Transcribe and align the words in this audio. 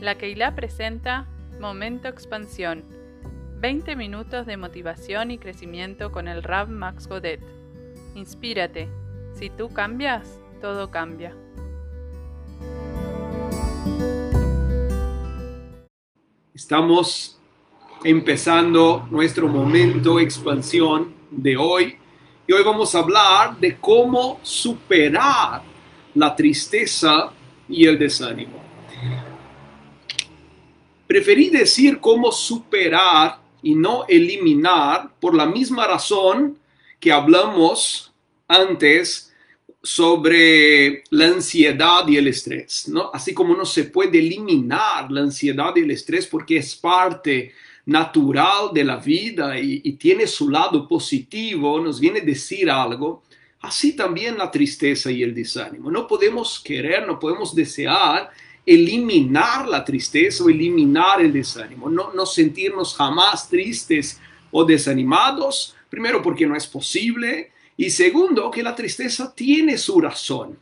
La 0.00 0.16
Keilah 0.16 0.54
presenta 0.54 1.26
Momento 1.60 2.08
Expansión. 2.08 2.84
20 3.58 3.96
minutos 3.96 4.46
de 4.46 4.56
motivación 4.56 5.30
y 5.30 5.36
crecimiento 5.36 6.10
con 6.10 6.26
el 6.26 6.42
Rab 6.42 6.70
Max 6.70 7.06
Godet. 7.06 7.42
Inspírate. 8.14 8.88
Si 9.34 9.50
tú 9.50 9.68
cambias, 9.68 10.40
todo 10.62 10.90
cambia. 10.90 11.36
Estamos 16.54 17.38
empezando 18.02 19.06
nuestro 19.10 19.48
momento 19.48 20.18
expansión 20.18 21.12
de 21.30 21.58
hoy 21.58 21.98
y 22.46 22.52
hoy 22.54 22.62
vamos 22.64 22.94
a 22.94 23.00
hablar 23.00 23.58
de 23.58 23.76
cómo 23.76 24.40
superar 24.42 25.60
la 26.14 26.34
tristeza 26.34 27.30
y 27.68 27.84
el 27.84 27.98
desánimo. 27.98 28.69
Preferí 31.10 31.50
decir 31.50 31.98
cómo 31.98 32.30
superar 32.30 33.40
y 33.64 33.74
no 33.74 34.04
eliminar 34.06 35.10
por 35.18 35.34
la 35.34 35.44
misma 35.44 35.84
razón 35.84 36.56
que 37.00 37.10
hablamos 37.10 38.12
antes 38.46 39.34
sobre 39.82 41.02
la 41.10 41.26
ansiedad 41.26 42.06
y 42.06 42.16
el 42.16 42.28
estrés, 42.28 42.86
¿no? 42.86 43.10
Así 43.12 43.34
como 43.34 43.56
no 43.56 43.64
se 43.64 43.86
puede 43.86 44.20
eliminar 44.20 45.10
la 45.10 45.22
ansiedad 45.22 45.74
y 45.74 45.80
el 45.80 45.90
estrés 45.90 46.28
porque 46.28 46.58
es 46.58 46.76
parte 46.76 47.54
natural 47.86 48.70
de 48.72 48.84
la 48.84 48.98
vida 48.98 49.58
y, 49.58 49.80
y 49.82 49.94
tiene 49.94 50.28
su 50.28 50.48
lado 50.48 50.86
positivo, 50.86 51.80
nos 51.80 51.98
viene 51.98 52.20
a 52.20 52.24
decir 52.24 52.70
algo, 52.70 53.24
así 53.62 53.96
también 53.96 54.38
la 54.38 54.48
tristeza 54.48 55.10
y 55.10 55.24
el 55.24 55.34
desánimo. 55.34 55.90
No 55.90 56.06
podemos 56.06 56.60
querer, 56.60 57.04
no 57.04 57.18
podemos 57.18 57.52
desear 57.52 58.30
eliminar 58.72 59.66
la 59.66 59.84
tristeza 59.84 60.44
o 60.44 60.48
eliminar 60.48 61.20
el 61.20 61.32
desánimo, 61.32 61.90
no, 61.90 62.12
no 62.12 62.24
sentirnos 62.24 62.94
jamás 62.94 63.48
tristes 63.48 64.20
o 64.52 64.64
desanimados, 64.64 65.74
primero 65.88 66.22
porque 66.22 66.46
no 66.46 66.54
es 66.54 66.68
posible 66.68 67.50
y 67.76 67.90
segundo 67.90 68.48
que 68.48 68.62
la 68.62 68.76
tristeza 68.76 69.34
tiene 69.34 69.76
su 69.76 70.00
razón. 70.00 70.56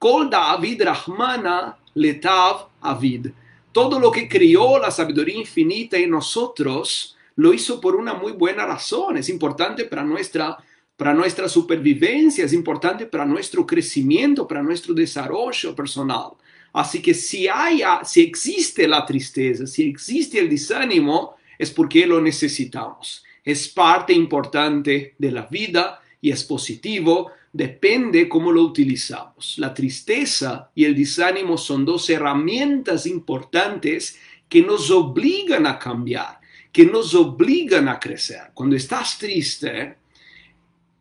Kol 0.00 0.28
David 0.28 0.82
Rahmana 0.82 1.76
letav 1.94 2.68
avid. 2.80 3.28
Todo 3.70 4.00
lo 4.00 4.10
que 4.10 4.28
crió 4.28 4.78
la 4.80 4.90
sabiduría 4.90 5.36
infinita 5.36 5.96
en 5.96 6.10
nosotros 6.10 7.16
lo 7.36 7.54
hizo 7.54 7.80
por 7.80 7.94
una 7.94 8.14
muy 8.14 8.32
buena 8.32 8.66
razón. 8.66 9.16
Es 9.16 9.28
importante 9.28 9.84
para 9.84 10.02
nuestra, 10.02 10.56
para 10.96 11.14
nuestra 11.14 11.48
supervivencia, 11.48 12.44
es 12.44 12.52
importante 12.52 13.06
para 13.06 13.24
nuestro 13.24 13.64
crecimiento, 13.64 14.48
para 14.48 14.62
nuestro 14.62 14.92
desarrollo 14.92 15.74
personal. 15.76 16.32
Así 16.72 17.00
que 17.00 17.14
si, 17.14 17.48
hay, 17.48 17.82
si 18.04 18.22
existe 18.22 18.86
la 18.86 19.04
tristeza, 19.06 19.66
si 19.66 19.88
existe 19.88 20.38
el 20.38 20.50
desánimo, 20.50 21.36
es 21.58 21.70
porque 21.70 22.06
lo 22.06 22.20
necesitamos. 22.20 23.24
Es 23.44 23.68
parte 23.68 24.12
importante 24.12 25.14
de 25.18 25.32
la 25.32 25.42
vida 25.46 26.00
y 26.20 26.30
es 26.30 26.44
positivo, 26.44 27.32
depende 27.52 28.28
cómo 28.28 28.52
lo 28.52 28.62
utilizamos. 28.62 29.54
La 29.58 29.72
tristeza 29.72 30.70
y 30.74 30.84
el 30.84 30.94
desánimo 30.94 31.56
son 31.56 31.84
dos 31.84 32.08
herramientas 32.10 33.06
importantes 33.06 34.18
que 34.48 34.62
nos 34.62 34.90
obligan 34.90 35.66
a 35.66 35.78
cambiar, 35.78 36.40
que 36.70 36.84
nos 36.84 37.14
obligan 37.14 37.88
a 37.88 37.98
crecer. 37.98 38.50
Cuando 38.52 38.76
estás 38.76 39.18
triste, 39.18 39.96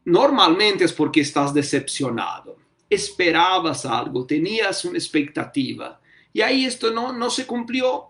normalmente 0.05 0.85
es 0.85 0.93
porque 0.93 1.21
estás 1.21 1.53
decepcionado 1.53 2.66
esperabas 2.89 3.85
algo, 3.85 4.25
tenías 4.25 4.85
una 4.85 4.97
expectativa 4.97 5.99
y 6.37 6.41
ahí 6.41 6.65
esto 6.65 6.91
no, 6.91 7.13
no 7.13 7.29
se 7.29 7.47
cumplió. 7.47 8.09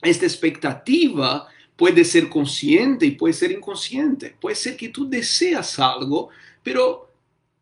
Esta 0.00 0.24
expectativa 0.24 1.48
puede 1.74 2.04
ser 2.04 2.28
consciente 2.28 3.06
y 3.06 3.10
puede 3.12 3.34
ser 3.34 3.50
inconsciente. 3.50 4.36
Puede 4.40 4.54
ser 4.54 4.76
que 4.76 4.90
tú 4.90 5.08
deseas 5.08 5.78
algo, 5.80 6.28
pero 6.62 7.10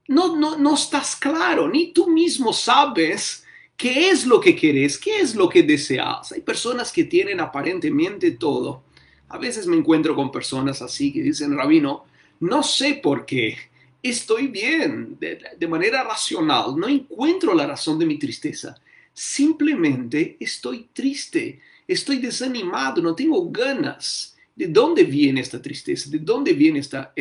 no, 0.08 0.36
no, 0.36 0.58
no 0.58 0.74
estás 0.74 1.16
claro, 1.16 1.68
ni 1.68 1.92
tú 1.92 2.08
mismo 2.08 2.52
sabes 2.52 3.46
qué 3.76 4.10
es 4.10 4.26
lo 4.26 4.40
que 4.40 4.54
quieres, 4.54 4.98
qué 4.98 5.20
es 5.20 5.34
lo 5.34 5.48
que 5.48 5.62
deseas. 5.62 6.32
Hay 6.32 6.42
personas 6.42 6.92
que 6.92 7.04
tienen 7.04 7.40
aparentemente 7.40 8.32
todo. 8.32 8.82
A 9.28 9.38
veces 9.38 9.66
me 9.66 9.76
encuentro 9.76 10.14
con 10.14 10.30
personas 10.30 10.82
así 10.82 11.12
que 11.12 11.22
dicen, 11.22 11.56
Rabino, 11.56 12.04
no 12.40 12.62
sé 12.62 13.00
por 13.02 13.24
qué, 13.24 13.56
estoy 14.04 14.48
bien 14.48 15.16
de, 15.18 15.66
manera 15.66 16.04
racional, 16.04 16.76
no 16.76 16.86
encuentro 16.86 17.54
la 17.54 17.66
razón 17.66 17.98
de 17.98 18.04
mi 18.04 18.18
tristeza. 18.18 18.76
Simplemente 19.14 20.36
estoy 20.38 20.88
triste, 20.92 21.60
estoy 21.88 22.18
desanimado, 22.18 23.00
no 23.00 23.14
tengo 23.14 23.50
ganas. 23.50 24.36
¿De 24.54 24.68
dónde 24.68 25.04
viene 25.04 25.40
esta 25.40 25.60
tristeza? 25.60 26.10
¿De 26.10 26.18
dónde 26.18 26.52
viene 26.52 26.80
esta, 26.80 27.14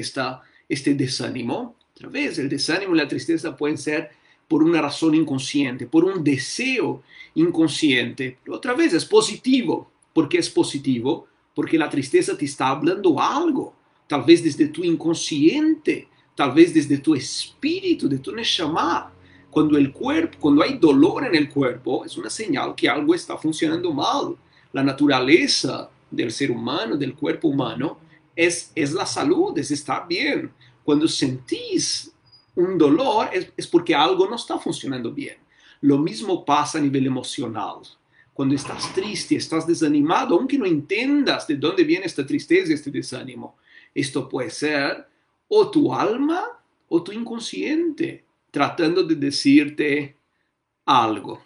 este 0.67 0.93
desánimo? 0.93 1.77
Otra 1.95 2.09
vez, 2.09 2.37
el 2.37 2.49
desánimo 2.49 2.93
y 2.93 2.97
la 2.97 3.07
tristeza 3.07 3.55
pueden 3.55 3.77
ser 3.77 4.11
por 4.47 4.61
una 4.61 4.81
razón 4.81 5.15
inconsciente, 5.15 5.87
por 5.87 6.03
un 6.03 6.21
deseo 6.21 7.01
inconsciente. 7.35 8.37
Pero 8.43 8.57
otra 8.57 8.73
vez, 8.73 8.93
es 8.93 9.05
positivo. 9.05 9.89
¿Por 10.11 10.27
qué 10.27 10.39
es 10.39 10.49
positivo? 10.49 11.27
Porque 11.55 11.77
la 11.77 11.89
tristeza 11.89 12.37
te 12.37 12.45
está 12.45 12.67
hablando 12.67 13.19
algo, 13.21 13.73
tal 14.05 14.23
vez 14.23 14.43
desde 14.43 14.67
tu 14.67 14.83
inconsciente 14.83 16.09
tal 16.35 16.51
vez 16.51 16.73
desde 16.73 16.97
tu 16.97 17.15
espíritu, 17.15 18.07
de 18.07 18.19
tu 18.19 18.31
neshama. 18.31 19.11
Cuando 19.49 19.77
el 19.77 19.91
cuerpo, 19.91 20.37
cuando 20.39 20.63
hay 20.63 20.77
dolor 20.77 21.25
en 21.25 21.35
el 21.35 21.47
cuerpo, 21.47 22.05
es 22.05 22.17
una 22.17 22.29
señal 22.29 22.73
que 22.73 22.89
algo 22.89 23.13
está 23.13 23.37
funcionando 23.37 23.93
mal. 23.93 24.35
La 24.71 24.83
naturaleza 24.83 25.89
del 26.09 26.31
ser 26.31 26.49
humano, 26.49 26.97
del 26.97 27.13
cuerpo 27.13 27.49
humano, 27.49 27.99
es, 28.35 28.71
es 28.73 28.93
la 28.93 29.05
salud, 29.05 29.55
es 29.57 29.69
estar 29.69 30.07
bien. 30.07 30.51
Cuando 30.83 31.07
sentís 31.07 32.11
un 32.55 32.77
dolor 32.77 33.29
es, 33.31 33.51
es 33.55 33.67
porque 33.67 33.93
algo 33.93 34.27
no 34.27 34.35
está 34.35 34.57
funcionando 34.57 35.11
bien. 35.11 35.37
Lo 35.81 35.97
mismo 35.97 36.43
pasa 36.43 36.79
a 36.79 36.81
nivel 36.81 37.05
emocional. 37.05 37.77
Cuando 38.33 38.55
estás 38.55 38.91
triste, 38.93 39.35
estás 39.35 39.67
desanimado, 39.67 40.35
aunque 40.35 40.57
no 40.57 40.65
entiendas 40.65 41.45
de 41.45 41.55
dónde 41.55 41.83
viene 41.83 42.05
esta 42.05 42.25
tristeza 42.25 42.73
este 42.73 42.89
desánimo, 42.89 43.57
esto 43.93 44.27
puede 44.27 44.49
ser 44.49 45.05
o 45.47 45.69
tu 45.69 45.93
alma 45.93 46.43
o 46.89 47.03
tu 47.03 47.11
inconsciente 47.11 48.25
tratando 48.51 49.03
de 49.03 49.15
decirte 49.15 50.17
algo. 50.85 51.41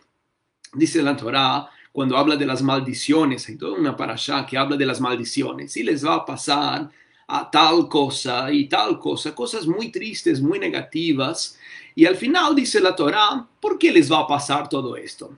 Dice 0.73 1.01
la 1.01 1.15
Torah 1.15 1.69
cuando 1.97 2.15
habla 2.15 2.35
de 2.35 2.45
las 2.45 2.61
maldiciones, 2.61 3.49
hay 3.49 3.55
toda 3.55 3.75
una 3.75 3.95
parasha 3.95 4.45
que 4.45 4.55
habla 4.55 4.77
de 4.77 4.85
las 4.85 5.01
maldiciones 5.01 5.75
y 5.77 5.81
les 5.81 6.05
va 6.05 6.13
a 6.13 6.25
pasar 6.25 6.91
a 7.27 7.49
tal 7.49 7.89
cosa 7.89 8.51
y 8.51 8.69
tal 8.69 8.99
cosa, 8.99 9.33
cosas 9.33 9.65
muy 9.65 9.91
tristes, 9.91 10.39
muy 10.39 10.59
negativas. 10.59 11.57
Y 11.95 12.05
al 12.05 12.15
final 12.15 12.53
dice 12.53 12.79
la 12.79 12.95
Torah, 12.95 13.47
¿por 13.59 13.79
qué 13.79 13.91
les 13.91 14.11
va 14.11 14.19
a 14.19 14.27
pasar 14.27 14.69
todo 14.69 14.95
esto? 14.95 15.35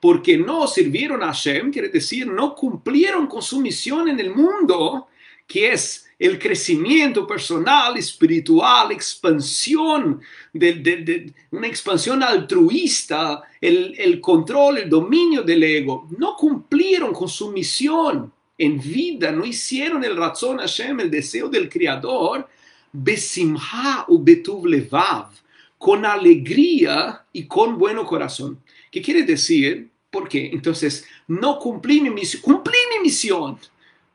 Porque 0.00 0.38
no 0.38 0.66
sirvieron 0.66 1.22
a 1.22 1.26
Hashem, 1.26 1.70
quiere 1.70 1.88
decir, 1.88 2.26
no 2.26 2.54
cumplieron 2.54 3.26
con 3.26 3.42
su 3.42 3.60
misión 3.60 4.08
en 4.08 4.18
el 4.18 4.34
mundo, 4.34 5.08
que 5.46 5.72
es 5.72 6.06
el 6.18 6.38
crecimiento 6.38 7.26
personal, 7.26 7.96
espiritual, 7.96 8.92
expansión, 8.92 10.20
de, 10.52 11.32
una 11.50 11.66
expansión 11.66 12.22
altruista, 12.22 13.42
el, 13.60 13.94
el, 13.98 14.20
control, 14.20 14.78
el 14.78 14.90
dominio 14.90 15.42
del 15.42 15.62
ego. 15.64 16.08
No 16.16 16.36
cumplieron 16.36 17.12
con 17.12 17.28
su 17.28 17.50
misión 17.50 18.32
en 18.56 18.78
vida, 18.78 19.32
no 19.32 19.44
hicieron 19.44 20.04
el 20.04 20.16
razón 20.16 20.58
Hashem, 20.58 21.00
el 21.00 21.10
deseo 21.10 21.48
del 21.48 21.68
Creador, 21.68 22.46
besimha 22.92 24.04
u 24.08 24.22
betuv 24.22 24.66
levav, 24.66 25.30
con 25.78 26.04
alegría 26.04 27.24
y 27.32 27.46
con 27.46 27.78
buen 27.78 27.96
corazón. 28.04 28.60
¿Qué 28.90 29.00
quiere 29.00 29.22
decir? 29.22 29.89
¿Por 30.10 30.28
qué? 30.28 30.50
Entonces, 30.52 31.04
no 31.28 31.58
cumplí 31.58 32.00
mi 32.00 32.10
misión, 32.10 32.42
cumplí 32.42 32.76
mi 32.94 33.04
misión, 33.04 33.58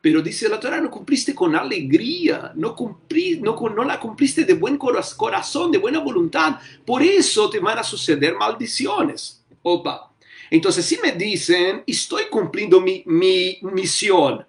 pero 0.01 0.21
dice 0.21 0.49
la 0.49 0.59
Torah, 0.59 0.81
no 0.81 0.91
cumpliste 0.91 1.33
con 1.33 1.55
alegría, 1.55 2.51
no, 2.55 2.75
cumplí, 2.75 3.39
no, 3.41 3.55
no 3.55 3.83
la 3.83 3.99
cumpliste 3.99 4.43
de 4.43 4.53
buen 4.53 4.77
corazón, 4.77 5.71
de 5.71 5.77
buena 5.77 5.99
voluntad, 5.99 6.59
por 6.85 7.01
eso 7.01 7.49
te 7.49 7.59
van 7.59 7.79
a 7.79 7.83
suceder 7.83 8.35
maldiciones. 8.35 9.41
Opa. 9.63 10.11
Entonces, 10.51 10.85
si 10.85 10.97
me 11.01 11.13
dicen, 11.13 11.83
estoy 11.87 12.25
cumpliendo 12.29 12.79
mi, 12.81 13.01
mi 13.05 13.57
misión, 13.61 14.45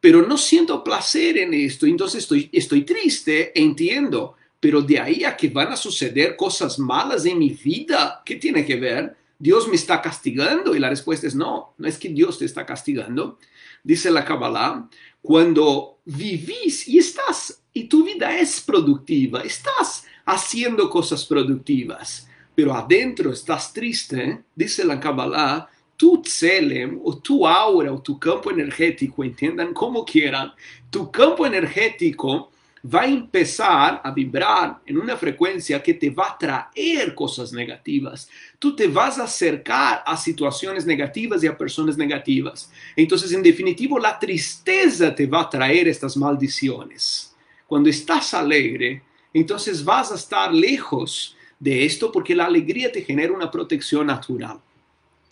pero 0.00 0.22
no 0.22 0.36
siento 0.36 0.82
placer 0.82 1.38
en 1.38 1.54
esto, 1.54 1.86
entonces 1.86 2.24
estoy, 2.24 2.50
estoy 2.52 2.82
triste, 2.82 3.58
entiendo, 3.58 4.34
pero 4.58 4.82
de 4.82 4.98
ahí 4.98 5.24
a 5.24 5.36
que 5.36 5.48
van 5.48 5.72
a 5.72 5.76
suceder 5.76 6.36
cosas 6.36 6.78
malas 6.78 7.24
en 7.24 7.38
mi 7.38 7.50
vida, 7.50 8.22
¿qué 8.24 8.36
tiene 8.36 8.66
que 8.66 8.76
ver? 8.76 9.16
Dios 9.40 9.66
me 9.66 9.74
está 9.74 10.02
castigando? 10.02 10.76
Y 10.76 10.78
la 10.78 10.90
respuesta 10.90 11.26
es 11.26 11.34
no, 11.34 11.72
no 11.78 11.88
es 11.88 11.96
que 11.96 12.10
Dios 12.10 12.38
te 12.38 12.44
está 12.44 12.66
castigando. 12.66 13.38
Dice 13.82 14.10
la 14.10 14.22
Kabbalah, 14.22 14.86
cuando 15.22 15.98
vivís 16.04 16.86
y 16.86 16.98
estás, 16.98 17.62
y 17.72 17.84
tu 17.84 18.04
vida 18.04 18.38
es 18.38 18.60
productiva, 18.60 19.40
estás 19.40 20.04
haciendo 20.26 20.90
cosas 20.90 21.24
productivas, 21.24 22.28
pero 22.54 22.74
adentro 22.74 23.32
estás 23.32 23.72
triste, 23.72 24.44
dice 24.54 24.84
la 24.84 25.00
Kabbalah, 25.00 25.70
tu 25.96 26.20
tselem 26.20 27.00
o 27.02 27.16
tu 27.16 27.46
aura 27.46 27.92
o 27.92 28.02
tu 28.02 28.18
campo 28.18 28.50
energético, 28.50 29.24
entiendan 29.24 29.72
como 29.72 30.04
quieran, 30.04 30.52
tu 30.90 31.10
campo 31.10 31.46
energético 31.46 32.50
va 32.82 33.02
a 33.02 33.06
empezar 33.06 34.00
a 34.02 34.10
vibrar 34.10 34.80
en 34.86 34.98
una 34.98 35.16
frecuencia 35.16 35.82
que 35.82 35.94
te 35.94 36.10
va 36.10 36.30
a 36.30 36.38
traer 36.38 37.14
cosas 37.14 37.52
negativas. 37.52 38.28
Tú 38.58 38.74
te 38.74 38.86
vas 38.86 39.18
a 39.18 39.24
acercar 39.24 40.02
a 40.06 40.16
situaciones 40.16 40.86
negativas 40.86 41.42
y 41.44 41.46
a 41.46 41.56
personas 41.56 41.96
negativas. 41.96 42.70
Entonces, 42.96 43.32
en 43.32 43.42
definitivo, 43.42 43.98
la 43.98 44.18
tristeza 44.18 45.14
te 45.14 45.26
va 45.26 45.42
a 45.42 45.50
traer 45.50 45.88
estas 45.88 46.16
maldiciones. 46.16 47.34
Cuando 47.66 47.90
estás 47.90 48.32
alegre, 48.34 49.02
entonces 49.32 49.84
vas 49.84 50.10
a 50.10 50.16
estar 50.16 50.52
lejos 50.52 51.36
de 51.58 51.84
esto 51.84 52.10
porque 52.10 52.34
la 52.34 52.46
alegría 52.46 52.90
te 52.90 53.02
genera 53.02 53.32
una 53.32 53.50
protección 53.50 54.06
natural. 54.06 54.58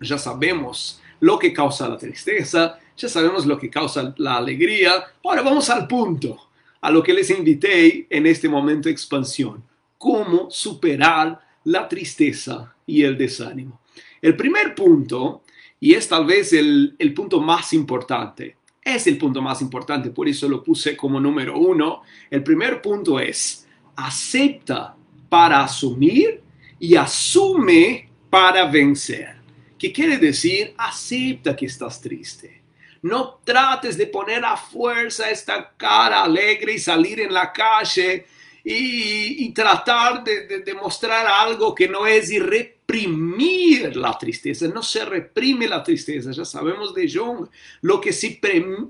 Ya 0.01 0.19
sabemos 0.19 1.01
lo 1.21 1.39
que 1.39 1.53
causa 1.53 1.89
la 1.89 1.97
tristeza, 1.97 2.79
ya 2.97 3.09
sabemos 3.09 3.47
lo 3.47 3.59
que 3.59 3.71
causa 3.71 4.15
la 4.19 4.37
alegría. 4.37 4.93
Ahora 5.25 5.43
vamos 5.43 5.69
al 5.71 5.89
punto 5.89 6.48
a 6.81 6.91
lo 6.91 7.03
que 7.03 7.13
les 7.13 7.31
invité 7.31 8.07
en 8.11 8.27
este 8.27 8.49
momento 8.49 8.89
de 8.89 8.93
expansión, 8.93 9.63
cómo 9.97 10.51
superar 10.51 11.41
la 11.65 11.89
tristeza 11.89 12.75
y 12.87 13.03
el 13.03 13.19
desánimo. 13.19 13.81
El 14.23 14.37
primer 14.37 14.75
punto, 14.75 15.43
y 15.81 15.95
es 15.95 16.09
tal 16.09 16.27
vez 16.27 16.53
el, 16.53 16.95
el 16.99 17.15
punto 17.15 17.41
más 17.41 17.73
importante, 17.73 18.57
es 18.83 19.07
el 19.07 19.19
punto 19.19 19.43
más 19.43 19.61
importante, 19.61 20.11
por 20.11 20.29
eso 20.29 20.49
lo 20.49 20.63
puse 20.63 20.97
como 20.97 21.21
número 21.21 21.59
uno, 21.59 22.03
el 22.31 22.43
primer 22.43 22.81
punto 22.81 23.19
es, 23.19 23.67
acepta 23.97 24.97
para 25.29 25.65
asumir 25.65 26.41
y 26.79 26.95
asume 26.95 28.09
para 28.31 28.67
vencer. 28.67 29.37
¿Qué 29.79 29.93
quiere 29.93 30.19
decir? 30.19 30.75
Acepta 30.77 31.55
que 31.55 31.67
estás 31.67 32.01
triste 32.01 32.58
no 33.03 33.41
trates 33.45 33.97
de 33.97 34.07
poner 34.07 34.45
a 34.45 34.57
fuerza 34.57 35.31
esta 35.31 35.73
cara 35.77 36.25
alegre 36.25 36.75
y 36.75 36.79
salir 36.79 37.21
en 37.21 37.33
la 37.33 37.53
calle 37.53 38.27
y, 38.65 39.51
tratar 39.53 40.23
de, 40.25 40.63
demostrar 40.65 41.27
algo 41.27 41.75
que 41.75 41.89
no 41.89 42.07
es 42.07 42.31
y 42.31 42.39
reprimir 42.39 43.97
la 43.97 44.17
tristeza. 44.19 44.69
No 44.69 44.83
se 44.83 45.05
reprime 45.05 45.67
la 45.69 45.83
tristeza, 45.83 46.33
ya 46.33 46.45
sabemos 46.45 46.95
de 46.95 47.11
Jung. 47.11 47.49
Lo 47.83 48.01
que, 48.01 48.13
se, 48.13 48.41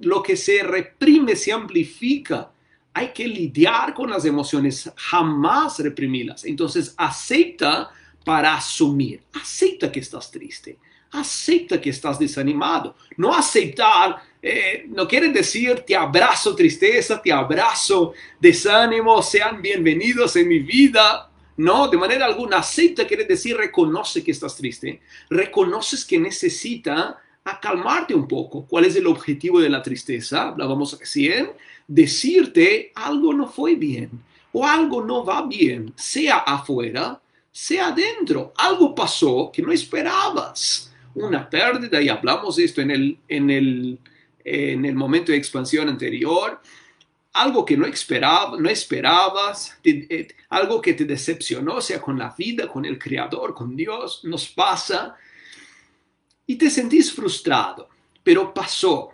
lo 0.01 0.23
que 0.23 0.37
se 0.37 0.63
reprime 0.63 1.37
se 1.37 1.53
amplifica. 1.53 2.51
Hay 2.95 3.13
que 3.13 3.29
lidiar 3.29 3.95
con 3.95 4.11
las 4.11 4.25
emociones, 4.25 4.91
jamás 4.97 5.79
reprimirlas. 5.79 6.45
Entonces 6.45 6.95
acepta 6.97 7.91
para 8.25 8.57
asumir. 8.57 9.23
Acepta 9.33 9.93
que 9.93 10.01
estás 10.01 10.31
triste 10.31 10.79
acepta 11.13 11.81
que 11.81 11.91
estás 11.91 12.19
desanimado. 12.19 12.97
No 13.17 13.35
aceptar 13.35 14.23
eh, 14.41 14.87
no 14.89 15.09
quiere 15.09 15.31
decir 15.31 15.81
te 15.81 15.97
abrazo 15.97 16.55
tristeza, 16.55 17.21
te 17.21 17.33
abrazo 17.33 18.15
desánimo, 18.41 19.21
sean 19.21 19.61
bienvenidos 19.61 20.37
en 20.37 20.49
mi 20.49 20.61
vida. 20.61 21.31
No, 21.57 21.89
de 21.89 21.97
manera 21.97 22.25
alguna, 22.25 22.59
acepta 22.59 23.05
quiere 23.05 23.25
decir 23.25 23.57
reconoce 23.57 24.23
que 24.23 24.31
estás 24.31 24.57
triste, 24.57 25.01
reconoces 25.29 26.05
que 26.05 26.21
necesita 26.21 27.19
acalmarte 27.43 28.15
un 28.15 28.29
poco. 28.29 28.65
¿Cuál 28.65 28.85
es 28.85 28.95
el 28.95 29.09
objetivo 29.09 29.59
de 29.59 29.69
la 29.69 29.83
tristeza? 29.83 30.49
Hablábamos 30.49 30.97
recién, 30.97 31.51
decirte 31.89 32.93
algo 32.95 33.33
no 33.33 33.49
fue 33.49 33.75
bien 33.75 34.11
o 34.53 34.65
algo 34.65 35.05
no 35.05 35.25
va 35.25 35.43
bien, 35.43 35.93
sea 35.97 36.39
afuera, 36.39 37.21
sea 37.51 37.89
adentro. 37.89 38.53
Algo 38.57 38.95
pasó 38.95 39.51
que 39.53 39.63
no 39.63 39.73
esperabas 39.73 40.88
una 41.15 41.49
pérdida, 41.49 42.01
y 42.01 42.09
hablamos 42.09 42.59
esto 42.59 42.81
en 42.81 42.91
el, 42.91 43.19
en 43.29 43.51
el, 43.51 43.99
en 44.45 44.85
el 44.85 44.95
momento 44.95 45.33
de 45.33 45.39
expansión 45.39 45.89
anterior, 45.89 46.61
algo 47.33 47.65
que 47.65 47.77
no, 47.77 47.87
esperaba, 47.87 48.59
no 48.59 48.69
esperabas, 48.69 49.79
eh, 49.85 50.29
algo 50.49 50.81
que 50.81 50.95
te 50.95 51.05
decepcionó, 51.05 51.81
sea 51.81 52.01
con 52.01 52.19
la 52.19 52.35
vida, 52.37 52.69
con 52.69 52.85
el 52.85 52.99
Creador, 52.99 53.55
con 53.55 53.77
Dios, 53.77 54.21
nos 54.25 54.49
pasa, 54.49 55.17
y 56.47 56.57
te 56.57 56.71
sentís 56.71 57.13
frustrado, 57.13 57.89
pero 58.23 58.53
pasó 58.53 59.11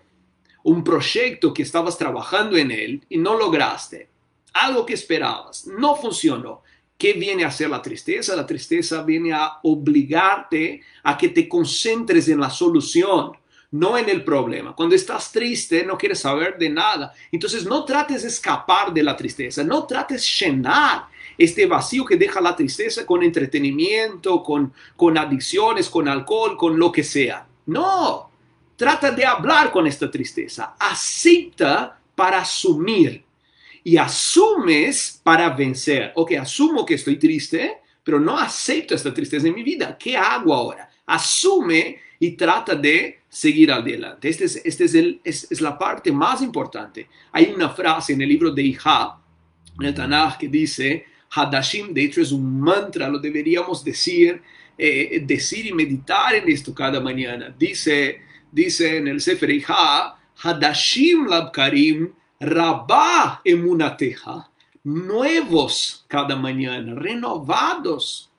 un 0.62 0.82
proyecto 0.82 1.52
que 1.52 1.62
estabas 1.62 1.98
trabajando 1.98 2.56
en 2.56 2.70
él 2.70 3.04
y 3.08 3.18
no 3.18 3.36
lograste, 3.36 4.08
algo 4.54 4.86
que 4.86 4.94
esperabas, 4.94 5.66
no 5.66 5.96
funcionó, 5.96 6.62
¿Qué 6.96 7.12
viene 7.14 7.44
a 7.44 7.50
ser 7.50 7.70
la 7.70 7.82
tristeza? 7.82 8.36
La 8.36 8.46
tristeza 8.46 9.02
viene 9.02 9.32
a 9.32 9.58
obligarte 9.62 10.80
a 11.02 11.16
que 11.16 11.28
te 11.28 11.48
concentres 11.48 12.28
en 12.28 12.40
la 12.40 12.50
solución, 12.50 13.32
no 13.72 13.98
en 13.98 14.08
el 14.08 14.22
problema. 14.22 14.74
Cuando 14.74 14.94
estás 14.94 15.32
triste, 15.32 15.84
no 15.84 15.98
quieres 15.98 16.20
saber 16.20 16.56
de 16.56 16.70
nada. 16.70 17.12
Entonces 17.32 17.64
no 17.66 17.84
trates 17.84 18.22
de 18.22 18.28
escapar 18.28 18.92
de 18.92 19.02
la 19.02 19.16
tristeza, 19.16 19.64
no 19.64 19.84
trates 19.84 20.40
llenar 20.40 21.06
este 21.36 21.66
vacío 21.66 22.04
que 22.04 22.16
deja 22.16 22.40
la 22.40 22.54
tristeza 22.54 23.04
con 23.04 23.22
entretenimiento, 23.24 24.42
con, 24.42 24.72
con 24.96 25.18
adicciones, 25.18 25.88
con 25.88 26.06
alcohol, 26.06 26.56
con 26.56 26.78
lo 26.78 26.92
que 26.92 27.02
sea. 27.02 27.46
No, 27.66 28.30
trata 28.76 29.10
de 29.10 29.24
hablar 29.24 29.72
con 29.72 29.86
esta 29.86 30.08
tristeza. 30.08 30.76
Acepta 30.78 31.98
para 32.14 32.42
asumir 32.42 33.24
y 33.84 33.98
asumes 33.98 35.20
para 35.22 35.50
vencer. 35.50 36.12
Ok, 36.16 36.32
asumo 36.32 36.86
que 36.86 36.94
estoy 36.94 37.16
triste, 37.16 37.82
pero 38.02 38.18
no 38.18 38.38
acepto 38.38 38.94
esta 38.94 39.12
tristeza 39.12 39.46
en 39.46 39.54
mi 39.54 39.62
vida. 39.62 39.96
¿Qué 39.98 40.16
hago 40.16 40.54
ahora? 40.54 40.88
Asume 41.06 41.98
y 42.18 42.32
trata 42.32 42.74
de 42.74 43.20
seguir 43.28 43.70
adelante. 43.70 44.30
Esta 44.30 44.44
es, 44.44 44.56
este 44.64 44.84
es, 44.84 44.94
el, 44.94 45.20
es, 45.22 45.60
la 45.60 45.78
parte 45.78 46.10
más 46.10 46.40
importante. 46.40 47.08
Hay 47.32 47.52
una 47.54 47.68
frase 47.68 48.14
en 48.14 48.22
el 48.22 48.28
libro 48.30 48.50
de 48.50 48.62
Iha, 48.62 49.18
en 49.78 49.86
el 49.86 49.94
Tanakh, 49.94 50.38
que 50.38 50.48
dice, 50.48 51.04
Hadashim, 51.30 51.92
de 51.92 52.04
hecho 52.04 52.22
es 52.22 52.32
un 52.32 52.60
mantra, 52.60 53.08
lo 53.08 53.18
deberíamos 53.18 53.84
decir, 53.84 54.40
eh, 54.78 55.22
decir 55.26 55.66
y 55.66 55.72
meditar 55.72 56.34
en 56.36 56.48
esto 56.48 56.74
cada 56.74 57.00
mañana. 57.00 57.54
Dice, 57.58 58.22
dice 58.50 58.96
en 58.96 59.08
el 59.08 59.20
Sefer 59.20 59.50
Iha, 59.50 60.16
Hadashim 60.42 61.26
Labkarim, 61.26 62.12
Rabá 62.44 63.40
emunateja, 63.42 64.50
nuevos 64.84 66.04
cada 66.08 66.36
mañana, 66.36 66.94
renovados. 66.94 68.30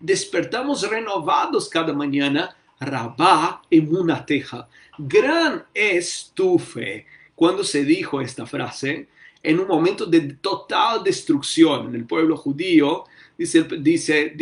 Despertamos 0.00 0.88
renovados 0.88 1.68
cada 1.68 1.92
mañana. 1.92 2.56
Rabá 2.80 3.62
emunateja. 3.70 4.68
Gran 4.98 5.64
es 5.72 6.32
tu 6.34 6.58
fe. 6.58 7.06
Cuando 7.36 7.62
se 7.62 7.84
dijo 7.84 8.20
esta 8.20 8.44
frase, 8.44 9.06
en 9.40 9.60
un 9.60 9.68
momento 9.68 10.04
de 10.04 10.20
total 10.34 11.04
destrucción 11.04 11.90
en 11.90 11.94
el 11.94 12.06
pueblo 12.06 12.36
judío, 12.36 13.04
dice, 13.36 14.34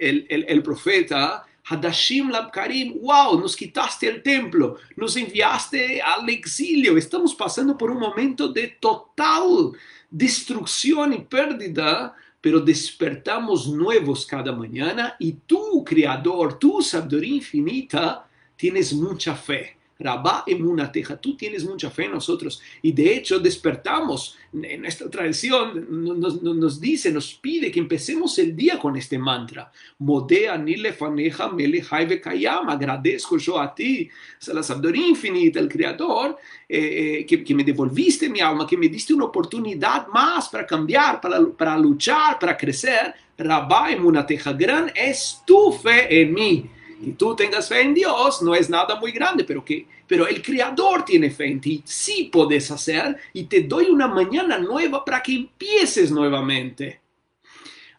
el 0.00 0.62
profeta, 0.62 1.44
Hadashim 1.64 2.30
Labkarim, 2.30 3.00
wow, 3.00 3.38
nos 3.38 3.54
quitaste 3.54 4.08
el 4.08 4.22
templo, 4.22 4.78
nos 4.96 5.16
enviaste 5.16 6.02
al 6.02 6.28
exilio, 6.28 6.96
estamos 6.96 7.34
pasando 7.34 7.78
por 7.78 7.90
un 7.90 7.98
momento 7.98 8.48
de 8.48 8.76
total 8.80 9.72
destrucción 10.10 11.12
y 11.14 11.20
pérdida, 11.20 12.14
pero 12.40 12.60
despertamos 12.60 13.68
nuevos 13.68 14.26
cada 14.26 14.52
mañana 14.52 15.16
y 15.18 15.32
tú, 15.46 15.84
Creador, 15.84 16.58
tu 16.58 16.82
sabiduría 16.82 17.36
infinita, 17.36 18.28
tienes 18.56 18.92
mucha 18.92 19.34
fe. 19.34 19.81
Rabá 20.02 20.44
Emunateja, 20.46 21.16
tú 21.16 21.36
tienes 21.36 21.64
mucha 21.64 21.90
fe 21.90 22.06
en 22.06 22.12
nosotros. 22.12 22.60
Y 22.82 22.92
de 22.92 23.14
hecho 23.14 23.38
despertamos 23.38 24.36
en 24.52 24.84
esta 24.84 25.08
tradición, 25.08 25.86
nos, 26.04 26.42
nos, 26.42 26.80
dice, 26.80 27.10
nos 27.10 27.32
pide 27.34 27.70
que 27.70 27.80
empecemos 27.80 28.38
el 28.38 28.54
día 28.54 28.78
con 28.78 28.96
este 28.96 29.18
mantra. 29.18 29.70
Modea 29.98 30.58
nile 30.58 30.92
faneja 30.92 31.48
mele 31.48 31.82
kayam, 32.20 32.68
agradezco 32.68 33.38
yo 33.38 33.58
a 33.58 33.74
ti, 33.74 34.08
a 34.48 34.52
la 34.52 34.62
sabiduría 34.62 35.06
infinita, 35.06 35.60
el 35.60 35.68
Creador, 35.68 36.36
eh, 36.68 37.20
eh, 37.20 37.26
que, 37.26 37.42
que, 37.42 37.54
me 37.54 37.64
devolviste 37.64 38.28
mi 38.28 38.40
alma, 38.40 38.66
que 38.66 38.76
me 38.76 38.88
diste 38.88 39.14
una 39.14 39.26
oportunidad 39.26 40.08
más 40.08 40.48
para 40.48 40.66
cambiar, 40.66 41.20
para, 41.20 41.40
para 41.46 41.78
luchar, 41.78 42.38
para 42.38 42.56
crecer. 42.56 43.14
Rabá 43.38 43.90
Emunateja, 43.90 44.52
gran 44.52 44.92
es 44.94 45.42
tu 45.46 45.72
fe 45.72 46.20
en 46.20 46.34
mí 46.34 46.70
que 47.02 47.12
tú 47.12 47.34
tengas 47.34 47.68
fe 47.68 47.82
en 47.82 47.94
Dios 47.94 48.42
no 48.42 48.54
es 48.54 48.70
nada 48.70 48.98
muy 48.98 49.12
grande, 49.12 49.44
pero 49.44 49.64
que 49.64 49.86
pero 50.06 50.26
el 50.26 50.42
Creador 50.42 51.04
tiene 51.04 51.30
fe 51.30 51.46
en 51.46 51.60
ti, 51.60 51.82
sí 51.84 52.28
puedes 52.30 52.70
hacer 52.70 53.16
y 53.32 53.44
te 53.44 53.62
doy 53.62 53.86
una 53.86 54.08
mañana 54.08 54.58
nueva 54.58 55.04
para 55.04 55.22
que 55.22 55.34
empieces 55.34 56.10
nuevamente. 56.10 57.00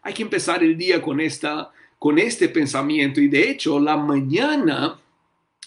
Hay 0.02 0.14
que 0.14 0.22
empezar 0.22 0.62
el 0.62 0.76
día 0.76 1.02
con 1.02 1.20
esta 1.20 1.72
con 1.98 2.18
este 2.18 2.48
pensamiento 2.48 3.20
y 3.20 3.28
de 3.28 3.50
hecho 3.50 3.80
la 3.80 3.96
mañana 3.96 4.98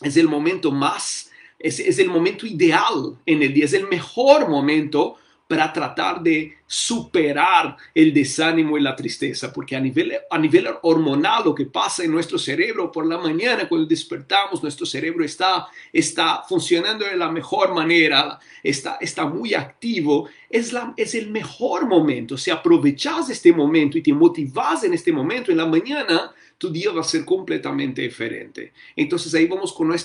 es 0.01 0.15
el 0.17 0.27
momento 0.27 0.72
más 0.72 1.32
es, 1.60 1.79
es 1.79 2.00
el 2.00 2.10
momento 2.10 2.46
ideal 2.46 3.17
en 3.25 3.41
el 3.44 3.53
día, 3.53 3.65
es 3.65 3.74
el 3.74 3.88
mejor 3.88 4.48
momento 4.48 5.17
para 5.48 5.72
tratar 5.72 6.22
de 6.22 6.58
superar 6.68 7.77
el 7.94 8.13
desánimo 8.13 8.77
y 8.77 8.82
la 8.82 8.96
tristeza, 8.96 9.54
porque 9.54 9.77
a 9.77 9.80
nivel, 9.80 10.13
a 10.30 10.38
nivel 10.38 10.68
hormonal 10.82 11.46
lo 11.46 11.56
que 11.56 11.66
pasa 11.66 12.04
en 12.04 12.12
nuestro 12.12 12.38
cerebro 12.38 12.92
por 12.92 13.06
la 13.06 13.18
mañana 13.18 13.70
cuando 13.70 13.88
despertamos, 13.88 14.62
nuestro 14.62 14.86
cerebro 14.86 15.24
está, 15.24 15.68
está 15.94 16.44
funcionando 16.48 17.06
de 17.06 17.16
la 17.16 17.32
mejor 17.32 17.74
manera, 17.74 18.38
está, 18.62 18.98
está 19.00 19.25
muy 19.25 19.54
activo, 19.54 20.27
es, 20.50 20.74
la, 20.74 20.94
es 20.98 21.16
el 21.16 21.32
mejor 21.32 21.88
momento. 21.88 22.38
Si 22.38 22.51
aprovechas 22.51 23.30
este 23.30 23.54
momento 23.54 23.98
y 23.98 24.01
te 24.01 24.13
motivas 24.13 24.84
en 24.84 24.94
este 24.94 25.13
momento 25.13 25.51
en 25.51 25.58
la 25.58 25.66
mañana, 25.66 26.34
tu 26.58 26.70
día 26.70 26.92
va 26.92 27.01
a 27.01 27.06
ser 27.06 27.24
completamente 27.24 28.01
diferente. 28.01 28.74
Entonces 28.96 29.34
ahí 29.34 29.48
vamos 29.48 29.72
con, 29.72 29.96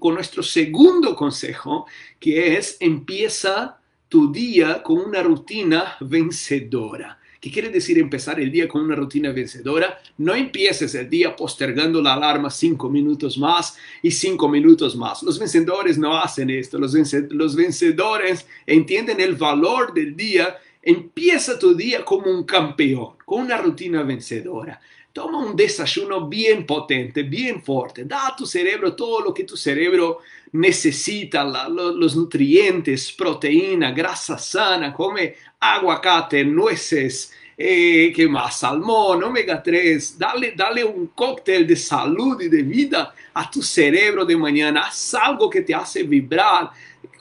con 0.00 0.14
nuestro 0.14 0.42
segundo 0.42 1.14
consejo, 1.14 1.86
que 2.18 2.56
es 2.56 2.76
empieza 2.80 3.77
tu 4.08 4.32
día 4.32 4.82
con 4.82 4.98
una 4.98 5.22
rutina 5.22 5.96
vencedora. 6.00 7.18
¿Qué 7.40 7.52
quiere 7.52 7.68
decir 7.68 7.98
empezar 7.98 8.40
el 8.40 8.50
día 8.50 8.66
con 8.66 8.82
una 8.82 8.96
rutina 8.96 9.30
vencedora? 9.30 10.00
No 10.16 10.34
empieces 10.34 10.92
el 10.96 11.08
día 11.08 11.36
postergando 11.36 12.02
la 12.02 12.14
alarma 12.14 12.50
cinco 12.50 12.90
minutos 12.90 13.38
más 13.38 13.76
y 14.02 14.10
cinco 14.10 14.48
minutos 14.48 14.96
más. 14.96 15.22
Los 15.22 15.38
vencedores 15.38 15.98
no 15.98 16.16
hacen 16.16 16.50
esto. 16.50 16.78
Los, 16.78 16.94
los 17.30 17.54
vencedores 17.54 18.44
entienden 18.66 19.20
el 19.20 19.36
valor 19.36 19.94
del 19.94 20.16
día. 20.16 20.56
Empieza 20.82 21.58
tu 21.58 21.76
día 21.76 22.04
como 22.04 22.28
un 22.28 22.42
campeón, 22.42 23.10
con 23.24 23.42
una 23.42 23.56
rutina 23.56 24.02
vencedora. 24.02 24.80
Toma 25.18 25.38
un 25.38 25.56
desayuno 25.56 26.28
bien 26.28 26.64
potente, 26.64 27.24
bien 27.24 27.60
fuerte. 27.60 28.04
Da 28.04 28.28
a 28.28 28.36
tu 28.36 28.46
cerebro 28.46 28.94
todo 28.94 29.20
lo 29.20 29.34
que 29.34 29.42
tu 29.42 29.56
cerebro 29.56 30.20
necesita, 30.52 31.42
los 31.42 32.14
nutrientes, 32.14 33.10
proteína, 33.10 33.90
grasa 33.90 34.38
sana. 34.38 34.92
Come 34.92 35.34
aguacate, 35.58 36.44
nueces, 36.44 37.32
eh, 37.60 38.12
¿qué 38.14 38.28
más? 38.28 38.60
Salmón, 38.60 39.24
omega 39.24 39.60
3. 39.60 40.16
Dale, 40.16 40.54
dale 40.56 40.84
un 40.84 41.08
cóctel 41.08 41.66
de 41.66 41.74
salud 41.74 42.40
y 42.40 42.48
de 42.48 42.62
vida 42.62 43.12
a 43.34 43.50
tu 43.50 43.60
cerebro 43.62 44.24
de 44.24 44.36
mañana. 44.36 44.82
Haz 44.86 45.14
algo 45.14 45.50
que 45.50 45.62
te 45.62 45.74
hace 45.74 46.04
vibrar 46.04 46.70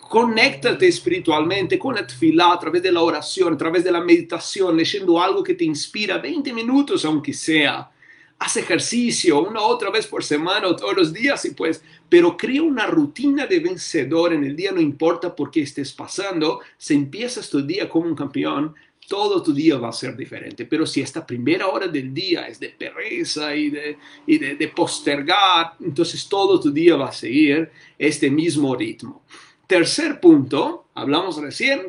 conéctate 0.07 0.87
espiritualmente 0.87 1.77
con 1.77 1.95
la 1.95 2.05
tefilá 2.05 2.53
a 2.53 2.59
través 2.59 2.81
de 2.81 2.91
la 2.91 3.01
oración, 3.01 3.53
a 3.53 3.57
través 3.57 3.83
de 3.83 3.91
la 3.91 4.01
meditación, 4.01 4.77
leyendo 4.77 5.21
algo 5.21 5.43
que 5.43 5.53
te 5.53 5.65
inspira, 5.65 6.17
20 6.17 6.53
minutos 6.53 7.03
aunque 7.05 7.33
sea. 7.33 7.91
Haz 8.39 8.55
ejercicio 8.57 9.41
una 9.41 9.61
otra 9.61 9.89
vez 9.89 10.05
por 10.05 10.23
semana 10.23 10.67
o 10.67 10.75
todos 10.75 10.95
los 10.95 11.11
días 11.11 11.43
y 11.45 11.51
pues, 11.51 11.83
pero 12.07 12.37
crea 12.37 12.61
una 12.61 12.85
rutina 12.85 13.47
de 13.47 13.59
vencedor 13.59 14.31
en 14.31 14.43
el 14.43 14.55
día, 14.55 14.71
no 14.71 14.79
importa 14.79 15.35
por 15.35 15.49
qué 15.49 15.63
estés 15.63 15.91
pasando, 15.91 16.61
si 16.77 16.93
empiezas 16.93 17.49
tu 17.49 17.65
día 17.65 17.89
como 17.89 18.05
un 18.05 18.15
campeón, 18.15 18.75
todo 19.07 19.41
tu 19.41 19.53
día 19.53 19.77
va 19.77 19.89
a 19.89 19.93
ser 19.93 20.15
diferente. 20.15 20.65
Pero 20.65 20.85
si 20.85 21.01
esta 21.01 21.25
primera 21.25 21.67
hora 21.67 21.87
del 21.87 22.13
día 22.13 22.47
es 22.47 22.59
de 22.59 22.69
pereza 22.69 23.55
y 23.55 23.69
de, 23.69 23.97
y 24.25 24.37
de 24.37 24.67
postergar, 24.67 25.73
entonces 25.79 26.27
todo 26.27 26.59
tu 26.59 26.71
día 26.71 26.95
va 26.95 27.09
a 27.09 27.13
seguir 27.13 27.71
este 27.97 28.29
mismo 28.29 28.75
ritmo. 28.75 29.23
Tercer 29.67 30.21
punto, 30.21 30.87
hablamos 30.93 31.41
recién, 31.41 31.81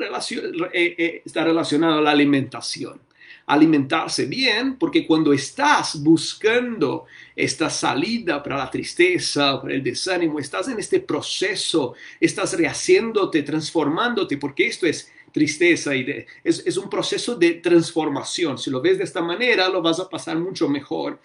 eh, 0.73 0.95
eh, 0.99 1.23
está 1.25 1.45
relacionado 1.45 2.01
a 2.01 2.03
la 2.03 2.11
alimentación. 2.11 3.01
Alimentarse 3.47 4.27
bien, 4.27 4.77
porque 4.77 5.07
cuando 5.07 5.33
estás 5.33 6.03
buscando 6.03 7.07
esta 7.37 7.71
salida 7.71 8.43
para 8.43 8.59
la 8.59 8.69
tristeza, 8.69 9.63
para 9.63 9.75
el 9.75 9.83
desánimo, 9.85 10.41
estás 10.41 10.69
en 10.69 10.81
este 10.81 10.99
proceso, 10.99 11.95
estás 12.21 12.59
rehaciéndote, 12.59 13.45
transformándote, 13.45 14.37
porque 14.39 14.67
esto 14.67 14.85
es 14.85 15.13
tristeza 15.39 15.95
y 15.95 16.27
es, 16.43 16.67
es 16.67 16.77
un 16.77 16.91
proceso 16.91 17.37
de 17.37 17.55
transformación. 17.55 18.59
Si 18.59 18.71
lo 18.71 18.81
ves 18.81 18.99
de 18.99 19.05
esta 19.05 19.23
manera, 19.23 19.69
lo 19.69 19.81
vas 19.81 20.01
a 20.01 20.09
pasar 20.09 20.37
mucho 20.37 20.69
mejor. 20.69 21.21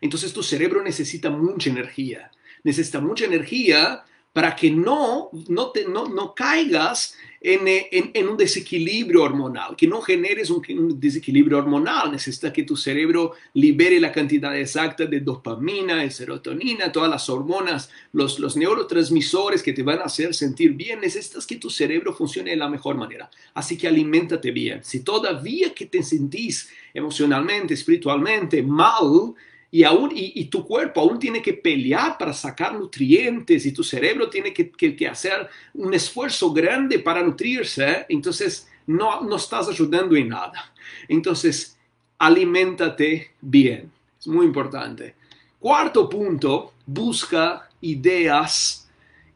Entonces 0.00 0.32
tu 0.32 0.42
cerebro 0.42 0.82
necesita 0.82 1.28
mucha 1.28 1.68
energía. 1.68 2.30
Necesita 2.64 3.00
mucha 3.00 3.26
energía 3.26 4.04
para 4.32 4.56
que 4.56 4.70
no, 4.70 5.30
no, 5.48 5.70
te, 5.70 5.86
no, 5.86 6.08
no 6.08 6.34
caigas 6.34 7.14
en, 7.40 7.66
en, 7.66 8.10
en, 8.14 8.28
un 8.28 8.36
desequilibrio 8.36 9.24
hormonal, 9.24 9.74
que 9.76 9.88
no 9.88 10.00
generes 10.00 10.48
un, 10.48 10.62
desequilibrio 10.98 11.58
hormonal. 11.58 12.12
Necesita 12.12 12.52
que 12.52 12.62
tu 12.62 12.76
cerebro 12.76 13.32
libere 13.54 14.00
la 14.00 14.12
cantidad 14.12 14.56
exacta 14.56 15.04
de 15.06 15.20
dopamina, 15.20 15.96
de 15.96 16.10
serotonina, 16.10 16.92
todas 16.92 17.10
las 17.10 17.28
hormonas, 17.28 17.90
los, 18.12 18.38
los 18.38 18.56
neurotransmisores 18.56 19.62
que 19.62 19.72
te 19.72 19.82
van 19.82 19.98
a 19.98 20.04
hacer 20.04 20.34
sentir 20.34 20.72
bien. 20.72 21.00
Necesitas 21.00 21.46
que 21.46 21.56
tu 21.56 21.68
cerebro 21.68 22.14
funcione 22.14 22.52
de 22.52 22.56
la 22.56 22.68
mejor 22.68 22.96
manera. 22.96 23.28
Así 23.54 23.76
que 23.76 23.88
aliméntate 23.88 24.50
bien. 24.52 24.82
Si 24.84 25.00
todavía 25.00 25.74
que 25.74 25.86
te 25.86 26.02
sentís 26.02 26.70
emocionalmente, 26.94 27.74
espiritualmente 27.74 28.62
mal, 28.62 29.34
y, 29.74 29.84
aún, 29.84 30.12
y, 30.14 30.44
tu 30.44 30.66
cuerpo 30.66 31.00
aún 31.00 31.18
tiene 31.18 31.40
que 31.40 31.54
pelear 31.54 32.18
para 32.18 32.34
sacar 32.34 32.74
nutrientes 32.74 33.64
y 33.64 33.72
tu 33.72 33.82
cerebro 33.82 34.28
tiene 34.28 34.52
que, 34.52 35.08
hacer 35.08 35.48
un 35.72 35.94
esfuerzo 35.94 36.52
grande 36.52 36.98
para 36.98 37.22
nutrirse, 37.22 38.04
entonces 38.10 38.68
no, 38.86 39.22
no 39.22 39.36
estás 39.36 39.70
ayudando 39.70 40.14
en 40.14 40.28
nada. 40.28 40.74
Entonces, 41.08 41.78
aliméntate 42.18 43.30
bien. 43.40 43.90
Es 44.20 44.26
muy 44.26 44.44
importante. 44.44 45.14
Cuarto 45.58 46.06
punto, 46.06 46.74
busca 46.84 47.70
ideas 47.80 48.86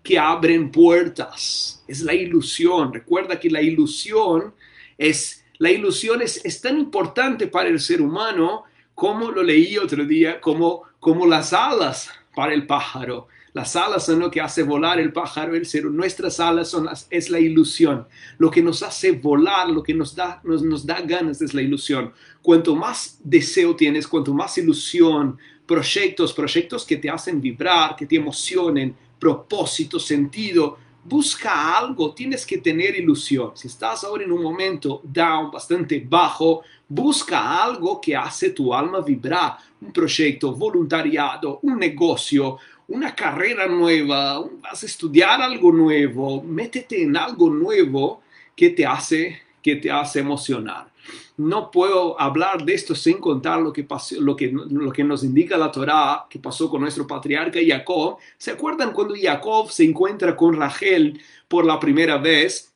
que 0.03 0.19
abren 0.19 0.71
puertas. 0.71 1.83
Es 1.89 2.03
la 2.03 2.13
ilusión. 2.13 2.93
Recuerda 2.93 3.41
que 3.41 3.49
la 3.49 3.63
ilusión 3.63 4.53
es, 4.99 5.47
la 5.57 5.71
ilusión 5.71 6.21
es, 6.21 6.45
es 6.45 6.61
tan 6.61 6.79
importante 6.79 7.47
para 7.47 7.71
el 7.71 7.81
ser 7.81 8.03
humano 8.03 8.66
como 8.97 9.31
lo 9.31 9.43
leí 9.43 9.77
otro 9.77 10.07
día, 10.07 10.41
como, 10.41 10.85
como 10.99 11.27
las 11.27 11.53
alas 11.53 12.11
para 12.35 12.55
el 12.55 12.67
pájaro. 12.67 13.29
Las 13.53 13.77
alas 13.77 14.07
son 14.07 14.21
lo 14.21 14.31
que 14.31 14.41
hace 14.41 14.63
volar 14.63 14.99
el 14.99 15.13
pájaro, 15.13 15.55
el 15.55 15.67
ser. 15.67 15.85
Nuestras 15.85 16.41
alas 16.41 16.71
son 16.71 16.87
las, 16.87 17.07
es 17.11 17.29
la 17.29 17.39
ilusión. 17.39 18.07
Lo 18.39 18.51
que 18.51 18.63
nos 18.63 18.83
hace 18.83 19.13
volar, 19.13 19.69
lo 19.69 19.83
que 19.83 19.93
nos 19.93 20.17
da, 20.17 20.41
nos, 20.45 20.63
nos 20.63 20.87
da 20.87 21.03
ganas 21.03 21.43
es 21.43 21.53
la 21.53 21.61
ilusión. 21.61 22.13
Cuanto 22.41 22.75
más 22.75 23.21
deseo 23.23 23.77
tienes, 23.77 24.09
cuanto 24.09 24.33
más 24.33 24.57
ilusión, 24.57 25.39
proyectos, 25.67 26.33
proyectos 26.33 26.87
que 26.87 26.97
te 26.97 27.11
hacen 27.11 27.39
vibrar, 27.39 27.97
que 27.97 28.07
te 28.07 28.17
emocionen, 28.17 28.97
propósito, 29.19 30.01
sentido, 30.01 30.79
busca 31.09 31.77
algo, 31.79 32.13
tienes 32.13 32.45
que 32.45 32.59
tener 32.59 32.97
ilusión. 32.97 33.53
Si 33.55 33.69
estás 33.69 34.05
ahora 34.05 34.25
en 34.25 34.33
un 34.33 34.43
momento 34.43 35.01
down, 35.05 35.51
bastante 35.51 36.05
bajo, 36.07 36.63
busca 36.89 37.63
algo 37.63 38.01
que 38.01 38.17
hace 38.17 38.51
tu 38.51 38.75
alma 38.75 39.01
vibrar, 39.01 39.57
un 39.81 39.93
proyecto, 39.93 40.53
voluntariado, 40.53 41.61
un 41.63 41.79
negocio, 41.79 42.59
una 42.89 43.15
carrera 43.15 43.67
nueva, 43.67 44.41
vas 44.61 44.83
a 44.83 44.87
estudiar 44.87 45.41
algo 45.41 45.73
nuevo, 45.73 46.43
métete 46.43 47.03
en 47.03 47.17
algo 47.17 47.51
nuevo 47.51 48.23
que 48.55 48.71
te 48.71 48.87
hace, 48.87 49.43
que 49.63 49.77
te 49.77 49.91
hace 49.91 50.21
emocionar. 50.21 50.89
No 51.39 51.71
puedo 51.71 52.21
hablar 52.21 52.65
de 52.65 52.75
esto 52.75 52.95
sin 52.95 53.19
contar 53.19 53.61
lo 53.61 53.73
que, 53.73 53.85
pasó, 53.85 54.21
lo 54.21 54.35
que, 54.35 54.51
lo 54.51 54.93
que 54.93 55.05
nos 55.05 55.23
indica 55.23 55.59
la 55.59 55.71
Torá 55.71 56.27
que 56.31 56.39
pasó 56.39 56.71
con 56.71 56.81
nuestro 56.81 57.07
patriarca 57.07 57.59
Jacob. 57.67 58.17
¿Se 58.39 58.53
acuerdan 58.53 58.93
cuando 58.93 59.15
Jacob 59.21 59.71
se 59.71 59.85
encuentra 59.85 60.35
con 60.35 60.57
Rachel 60.57 61.21
por 61.49 61.67
la 61.67 61.79
primera 61.79 62.17
vez? 62.17 62.73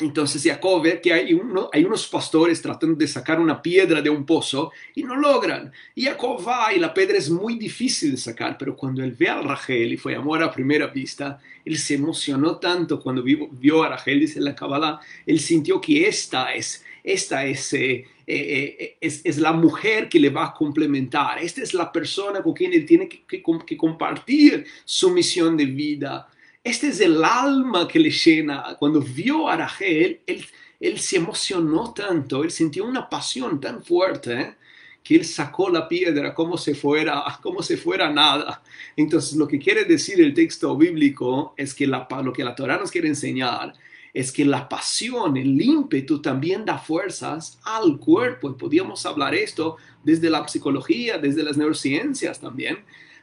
Entonces 0.00 0.42
Jacob 0.42 0.82
ve 0.82 1.00
que 1.02 1.12
hay, 1.12 1.34
uno, 1.34 1.68
hay 1.70 1.84
unos 1.84 2.08
pastores 2.08 2.62
tratando 2.62 2.96
de 2.96 3.06
sacar 3.06 3.38
una 3.38 3.60
piedra 3.60 4.00
de 4.00 4.08
un 4.08 4.24
pozo 4.24 4.72
y 4.94 5.02
no 5.02 5.14
logran. 5.16 5.70
Y 5.94 6.04
Jacob 6.04 6.42
va 6.46 6.72
y 6.72 6.78
la 6.78 6.94
piedra 6.94 7.18
es 7.18 7.28
muy 7.28 7.58
difícil 7.58 8.12
de 8.12 8.16
sacar, 8.16 8.56
pero 8.58 8.74
cuando 8.74 9.04
él 9.04 9.12
ve 9.12 9.28
a 9.28 9.42
Rachel 9.42 9.92
y 9.92 9.96
fue 9.98 10.14
amor 10.16 10.42
a 10.42 10.50
primera 10.50 10.86
vista, 10.86 11.38
él 11.64 11.76
se 11.76 11.94
emocionó 11.94 12.56
tanto 12.56 13.00
cuando 13.00 13.22
vio, 13.22 13.48
vio 13.52 13.82
a 13.82 13.90
Rachel, 13.90 14.20
dice 14.20 14.40
la 14.40 14.54
Kabbalah, 14.54 14.98
él 15.26 15.38
sintió 15.38 15.80
que 15.80 16.08
esta 16.08 16.54
es, 16.54 16.84
esta 17.02 17.44
es, 17.44 17.72
eh, 17.72 18.04
eh, 18.26 18.76
eh, 18.78 18.96
es, 19.00 19.22
es, 19.24 19.38
la 19.38 19.52
mujer 19.52 20.08
que 20.08 20.20
le 20.20 20.30
va 20.30 20.46
a 20.46 20.54
complementar, 20.54 21.38
esta 21.42 21.62
es 21.62 21.74
la 21.74 21.90
persona 21.90 22.42
con 22.42 22.52
quien 22.52 22.72
él 22.72 22.86
tiene 22.86 23.08
que, 23.08 23.24
que, 23.26 23.76
compartir 23.76 24.64
su 24.84 25.10
misión 25.10 25.56
de 25.56 25.66
vida. 25.66 26.28
Este 26.62 26.88
es 26.88 27.00
el 27.00 27.24
alma 27.24 27.88
que 27.88 27.98
le 27.98 28.10
llena. 28.10 28.76
Cuando 28.78 29.00
vio 29.00 29.48
a 29.48 29.56
Rachel, 29.56 30.20
él, 30.26 30.44
él 30.78 30.98
se 31.00 31.16
emocionó 31.16 31.92
tanto, 31.92 32.44
él 32.44 32.52
sintió 32.52 32.84
una 32.84 33.08
pasión 33.08 33.60
tan 33.60 33.82
fuerte 33.82 34.54
que 35.02 35.16
él 35.16 35.24
sacó 35.24 35.68
la 35.68 35.88
piedra 35.88 36.32
como 36.32 36.56
si 36.56 36.74
fuera, 36.74 37.24
como 37.42 37.62
si 37.62 37.76
fuera 37.76 38.08
nada. 38.12 38.62
Entonces, 38.96 39.36
lo 39.36 39.48
que 39.48 39.58
quiere 39.58 39.84
decir 39.84 40.20
el 40.20 40.32
texto 40.32 40.76
bíblico 40.76 41.54
es 41.56 41.74
que 41.74 41.88
la, 41.88 42.06
lo 42.22 42.32
que 42.32 42.44
la 42.44 42.54
Torah 42.54 42.78
nos 42.78 42.92
quiere 42.92 43.08
enseñar 43.08 43.74
es 44.14 44.30
que 44.30 44.44
la 44.44 44.68
pasión, 44.68 45.36
el 45.36 45.60
ímpetu 45.60 46.20
también 46.20 46.64
da 46.64 46.78
fuerzas 46.78 47.58
al 47.64 47.98
cuerpo. 47.98 48.50
Y 48.50 48.54
podíamos 48.54 49.06
hablar 49.06 49.34
esto 49.34 49.76
desde 50.04 50.28
la 50.28 50.46
psicología, 50.46 51.18
desde 51.18 51.42
las 51.42 51.56
neurociencias 51.56 52.40
también 52.40 52.78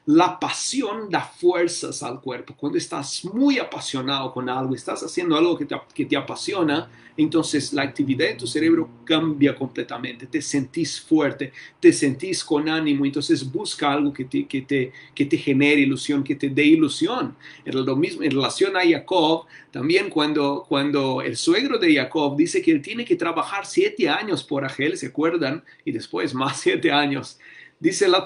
la 0.09 0.39
pasión 0.39 1.07
da 1.07 1.21
fuerzas 1.21 2.01
al 2.01 2.19
cuerpo. 2.19 2.55
Cuando 2.57 2.79
estás 2.79 3.23
muy 3.25 3.59
apasionado 3.59 4.33
con 4.33 4.49
algo, 4.49 4.73
estás 4.73 5.03
haciendo 5.03 5.37
algo 5.37 5.55
que 5.55 6.05
te, 6.05 6.17
apasiona, 6.17 6.89
entonces 7.15 7.73
la 7.73 7.83
actividad 7.83 8.29
de 8.29 8.33
tu 8.33 8.47
cerebro 8.47 8.89
cambia 9.05 9.55
completamente. 9.55 10.25
Te 10.25 10.41
sentís 10.41 10.99
fuerte, 10.99 11.53
te 11.79 11.93
sentís 11.93 12.43
con 12.43 12.67
ánimo, 12.67 13.05
entonces 13.05 13.51
busca 13.51 13.93
algo 13.93 14.11
que 14.11 14.25
te, 14.25 14.47
que 14.47 14.63
te, 14.63 14.91
que 15.13 15.37
genere 15.37 15.81
ilusión, 15.81 16.23
que 16.23 16.33
te 16.33 16.49
dé 16.49 16.63
ilusión. 16.63 17.35
En 17.63 17.85
lo 17.85 17.95
mismo 17.95 18.23
en 18.23 18.31
relación 18.31 18.75
a 18.77 18.81
Jacob, 18.81 19.45
también 19.69 20.09
cuando, 20.09 20.65
cuando 20.67 21.21
el 21.21 21.37
suegro 21.37 21.77
de 21.77 21.93
Jacob 21.93 22.35
dice 22.35 22.63
que 22.63 22.71
él 22.71 22.81
tiene 22.81 23.05
que 23.05 23.15
trabajar 23.15 23.67
siete 23.67 24.09
años 24.09 24.43
por 24.43 24.63
Rachel, 24.63 24.97
¿se 24.97 25.05
acuerdan? 25.05 25.63
Y 25.85 25.91
después 25.91 26.33
más 26.33 26.61
siete 26.61 26.91
años 26.91 27.37
Dice 27.79 28.09
la 28.09 28.25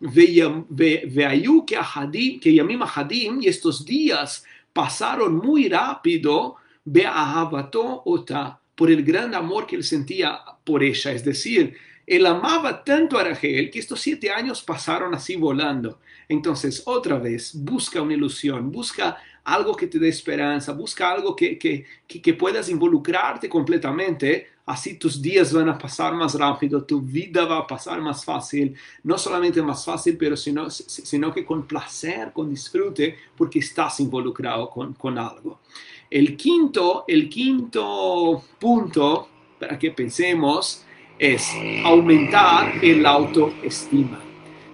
veayu 0.00 1.64
que 1.64 1.76
Ahadim, 1.76 2.40
que 2.40 2.52
Yamim 2.52 2.82
Ahadim, 2.82 3.40
y 3.40 3.46
estos 3.46 3.84
días 3.84 4.44
pasaron 4.72 5.36
muy 5.36 5.68
rápido, 5.68 6.56
Be'ahabato 6.84 8.02
Ota, 8.04 8.58
por 8.74 8.90
el 8.90 9.04
gran 9.04 9.34
amor 9.34 9.66
que 9.66 9.76
él 9.76 9.84
sentía 9.84 10.40
por 10.64 10.82
ella. 10.82 11.12
Es 11.12 11.24
decir, 11.24 11.76
él 12.06 12.26
amaba 12.26 12.82
tanto 12.84 13.18
a 13.18 13.24
Rachel 13.24 13.70
que 13.70 13.78
estos 13.78 14.00
siete 14.00 14.30
años 14.30 14.62
pasaron 14.62 15.14
así 15.14 15.36
volando. 15.36 16.00
Entonces, 16.28 16.82
otra 16.86 17.18
vez, 17.18 17.52
busca 17.54 18.00
una 18.02 18.14
ilusión, 18.14 18.70
busca 18.72 19.18
algo 19.44 19.74
que 19.74 19.86
te 19.86 19.98
dé 19.98 20.08
esperanza, 20.08 20.72
busca 20.72 21.10
algo 21.10 21.34
que, 21.34 21.58
que, 21.58 21.84
que, 22.06 22.34
puedas 22.34 22.68
involucrarte 22.68 23.48
completamente, 23.48 24.46
así 24.66 24.98
tus 24.98 25.20
días 25.20 25.52
van 25.52 25.68
a 25.68 25.76
pasar 25.76 26.14
más 26.14 26.34
rápido, 26.34 26.84
tu 26.84 27.00
vida 27.00 27.44
va 27.44 27.58
a 27.58 27.66
pasar 27.66 28.00
más 28.00 28.24
fácil, 28.24 28.74
no 29.02 29.18
solamente 29.18 29.60
más 29.60 29.84
fácil, 29.84 30.16
pero 30.16 30.36
sino, 30.36 30.70
sino 30.70 31.32
que 31.32 31.44
con 31.44 31.66
placer, 31.66 32.32
con 32.32 32.50
disfrute, 32.50 33.16
porque 33.36 33.58
estás 33.58 33.98
involucrado 34.00 34.70
con, 34.70 34.94
con 34.94 35.18
algo. 35.18 35.60
El 36.08 36.36
quinto, 36.36 37.04
el 37.08 37.28
quinto 37.28 38.44
punto 38.60 39.28
para 39.58 39.78
que 39.78 39.90
pensemos 39.90 40.84
es 41.22 41.52
aumentar 41.84 42.84
el 42.84 43.06
autoestima. 43.06 44.20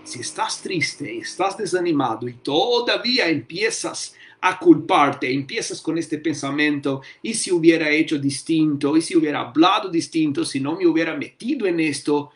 Si 0.03 0.21
estás 0.21 0.63
triste, 0.63 1.19
estás 1.19 1.59
desanimado 1.59 2.27
y 2.27 2.33
todavía 2.33 3.29
empiezas 3.29 4.15
a 4.41 4.59
culparte, 4.59 5.31
empiezas 5.31 5.83
con 5.83 5.99
este 5.99 6.17
pensamiento, 6.17 7.03
y 7.21 7.35
si 7.35 7.53
hubiera 7.53 7.91
hecho 7.91 8.19
distinto, 8.19 8.97
y 8.97 9.03
si 9.03 9.15
hubiera 9.15 9.41
hablado 9.41 9.91
distinto, 9.91 10.43
si 10.43 10.59
no 10.59 10.75
me 10.75 10.87
hubiera 10.87 11.15
metido 11.15 11.67
en 11.67 11.81
esto, 11.81 12.31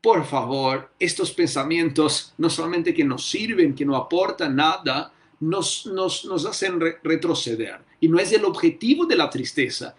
por 0.00 0.24
favor, 0.24 0.92
estos 0.96 1.32
pensamientos 1.32 2.34
no 2.38 2.48
solamente 2.48 2.94
que 2.94 3.02
nos 3.02 3.28
sirven, 3.28 3.74
que 3.74 3.84
no 3.84 3.96
aportan 3.96 4.54
nada, 4.54 5.12
nos, 5.40 5.84
nos, 5.86 6.24
nos 6.26 6.46
hacen 6.46 6.78
retroceder. 7.02 7.80
Y 7.98 8.06
no 8.06 8.20
es 8.20 8.32
el 8.32 8.44
objetivo 8.44 9.04
de 9.04 9.16
la 9.16 9.28
tristeza. 9.28 9.96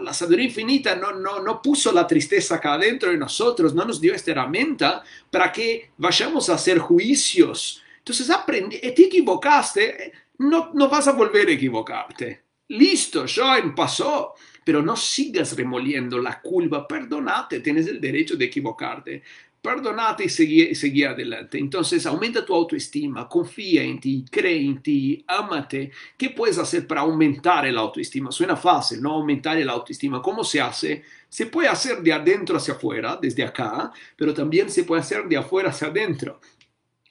La 0.00 0.12
sabiduría 0.12 0.46
infinita 0.46 0.94
no, 0.96 1.12
no, 1.12 1.40
no 1.40 1.62
puso 1.62 1.92
la 1.92 2.06
tristeza 2.06 2.56
acá 2.56 2.74
adentro 2.74 3.10
de 3.10 3.16
nosotros, 3.16 3.74
no 3.74 3.84
nos 3.84 4.00
dio 4.00 4.14
esta 4.14 4.32
herramienta 4.32 5.02
para 5.30 5.50
que 5.50 5.90
vayamos 5.96 6.50
a 6.50 6.54
hacer 6.54 6.78
juicios. 6.78 7.82
Entonces, 7.98 8.28
aprendí, 8.30 8.78
te 8.78 9.04
equivocaste, 9.04 10.12
no, 10.38 10.70
no 10.74 10.88
vas 10.88 11.08
a 11.08 11.12
volver 11.12 11.48
a 11.48 11.52
equivocarte. 11.52 12.42
Listo, 12.68 13.26
ya 13.26 13.62
pasó. 13.74 14.34
Pero 14.64 14.80
no 14.80 14.96
sigas 14.96 15.54
remoliendo 15.56 16.18
la 16.18 16.40
culpa. 16.40 16.88
Perdonate, 16.88 17.60
tienes 17.60 17.86
el 17.86 18.00
derecho 18.00 18.36
de 18.36 18.46
equivocarte. 18.46 19.22
Perdonate 19.64 20.24
y 20.24 20.28
seguí, 20.28 21.04
adelante. 21.04 21.56
Entonces, 21.56 22.04
aumenta 22.04 22.44
tu 22.44 22.54
autoestima, 22.54 23.26
confía 23.26 23.82
en 23.82 23.98
ti, 23.98 24.22
cree 24.30 24.60
en 24.60 24.82
ti, 24.82 25.24
ámate. 25.26 25.90
¿Qué 26.18 26.28
puedes 26.28 26.58
hacer 26.58 26.86
para 26.86 27.00
aumentar 27.00 27.64
el 27.64 27.78
autoestima? 27.78 28.30
Suena 28.30 28.56
fácil, 28.56 29.00
¿no? 29.00 29.12
Aumentar 29.12 29.56
el 29.56 29.70
autoestima. 29.70 30.20
¿Cómo 30.20 30.44
se 30.44 30.60
hace? 30.60 31.02
Se 31.30 31.46
puede 31.46 31.68
hacer 31.68 32.02
de 32.02 32.12
adentro 32.12 32.58
hacia 32.58 32.74
afuera, 32.74 33.18
desde 33.18 33.42
acá, 33.42 33.90
pero 34.14 34.34
también 34.34 34.68
se 34.68 34.84
puede 34.84 35.00
hacer 35.00 35.24
de 35.24 35.38
afuera 35.38 35.70
hacia 35.70 35.88
adentro. 35.88 36.42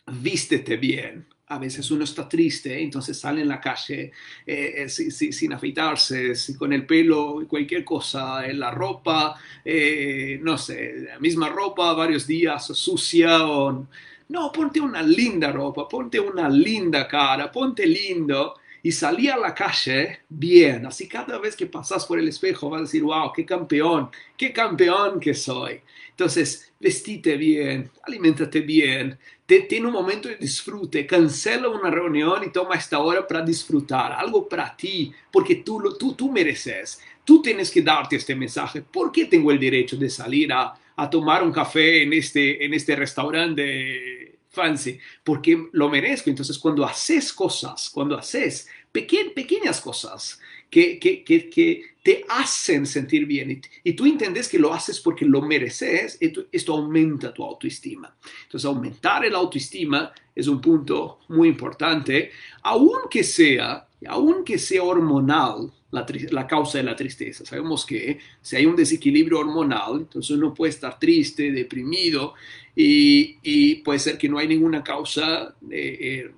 Vístete 0.05 0.77
bien, 0.77 1.25
a 1.53 1.59
veces 1.59 1.89
uno 1.91 2.03
está 2.03 2.27
triste, 2.27 2.81
entonces 2.81 3.19
sale 3.19 3.41
en 3.41 3.47
la 3.47 3.61
calle 3.61 4.11
eh, 4.45 4.85
eh, 4.85 4.89
sin, 4.89 5.53
afeitarse, 5.53 6.33
con 6.57 6.73
el 6.73 6.85
pelo, 6.85 7.45
cualquier 7.47 7.83
cosa, 7.83 8.45
en 8.47 8.59
la 8.59 8.71
ropa, 8.71 9.35
eh, 9.63 10.39
no 10.41 10.57
sé, 10.57 11.05
la 11.13 11.19
misma 11.19 11.49
ropa, 11.49 11.93
varios 11.93 12.25
días 12.27 12.65
sucia 12.65 13.47
o... 13.47 13.87
No, 14.29 14.51
ponte 14.51 14.79
una 14.79 15.03
linda 15.03 15.51
ropa, 15.51 15.87
ponte 15.87 16.19
una 16.19 16.49
linda 16.49 17.07
cara, 17.07 17.51
ponte 17.51 17.85
lindo 17.85 18.55
y 18.83 18.91
salí 18.91 19.29
a 19.29 19.37
la 19.37 19.55
calle 19.55 20.19
bien. 20.27 20.85
Así 20.85 21.07
cada 21.07 21.39
vez 21.39 21.55
que 21.55 21.65
pasas 21.65 22.05
por 22.05 22.19
el 22.19 22.27
espejo 22.27 22.69
vas 22.69 22.79
a 22.79 22.83
decir, 22.83 23.01
wow, 23.01 23.31
qué 23.33 23.45
campeón, 23.45 24.09
qué 24.37 24.51
campeón 24.51 25.21
que 25.21 25.33
soy. 25.33 25.79
Entonces, 26.09 26.71
vestite 26.79 27.37
bien, 27.37 27.89
alimentate 28.03 28.59
bien, 28.59 29.17
tiene 29.45 29.87
un 29.87 29.93
momento 29.93 30.27
de 30.27 30.35
disfrute, 30.35 31.05
cancela 31.05 31.69
una 31.69 31.89
reunión 31.89 32.43
y 32.43 32.51
toma 32.51 32.75
esta 32.75 32.99
hora 32.99 33.25
para 33.25 33.41
disfrutar, 33.41 34.11
algo 34.11 34.47
para 34.47 34.75
ti, 34.75 35.11
porque 35.31 35.55
tú, 35.55 35.95
tú, 35.97 36.13
tú 36.13 36.31
mereces. 36.31 37.01
Tú 37.23 37.41
tienes 37.41 37.71
que 37.71 37.81
darte 37.81 38.17
este 38.17 38.35
mensaje. 38.35 38.81
¿Por 38.81 39.11
qué 39.11 39.25
tengo 39.25 39.49
el 39.51 39.59
derecho 39.59 39.95
de 39.95 40.09
salir 40.09 40.51
a, 40.51 40.73
a 40.95 41.09
tomar 41.09 41.41
un 41.41 41.53
café 41.53 42.03
en 42.03 42.11
este, 42.11 42.65
en 42.65 42.73
este 42.73 42.95
restaurante 42.97 44.32
fancy? 44.53 44.99
Porque 45.23 45.67
lo 45.73 45.89
merezco. 45.89 46.29
Entonces, 46.29 46.57
cuando 46.57 46.85
haces 46.85 47.33
cosas, 47.33 47.89
cuando 47.89 48.15
haces 48.15 48.69
pequeñas 48.91 49.81
cosas 49.81 50.39
que, 50.69 50.99
que, 50.99 51.23
que, 51.23 51.49
que 51.49 51.83
te 52.03 52.23
hacen 52.29 52.85
sentir 52.85 53.25
bien 53.25 53.61
y, 53.83 53.93
tú 53.93 54.05
entiendes 54.05 54.47
que 54.47 54.59
lo 54.59 54.73
haces 54.73 54.99
porque 54.99 55.25
lo 55.25 55.41
mereces, 55.41 56.17
esto, 56.19 56.45
esto 56.51 56.73
aumenta 56.73 57.33
tu 57.33 57.43
autoestima. 57.43 58.15
Entonces, 58.43 58.65
aumentar 58.65 59.25
el 59.25 59.35
autoestima 59.35 60.13
es 60.35 60.47
un 60.47 60.61
punto 60.61 61.19
muy 61.29 61.49
importante, 61.49 62.31
aunque 62.61 63.23
sea, 63.23 63.87
aunque 64.07 64.59
sea 64.59 64.83
hormonal 64.83 65.71
la, 65.93 66.47
causa 66.47 66.79
de 66.79 66.83
la 66.83 66.95
tristeza. 66.95 67.45
Sabemos 67.45 67.85
que 67.85 68.19
si 68.41 68.55
hay 68.55 68.65
un 68.65 68.75
desequilibrio 68.75 69.39
hormonal, 69.39 69.99
entonces 69.99 70.31
uno 70.31 70.53
puede 70.53 70.71
estar 70.71 70.97
triste, 70.97 71.51
deprimido 71.51 72.33
y, 72.75 73.75
puede 73.83 73.99
ser 73.99 74.17
que 74.17 74.27
no 74.27 74.39
hay 74.39 74.47
ninguna 74.47 74.83
causa 74.83 75.55
eh, 75.69 76.29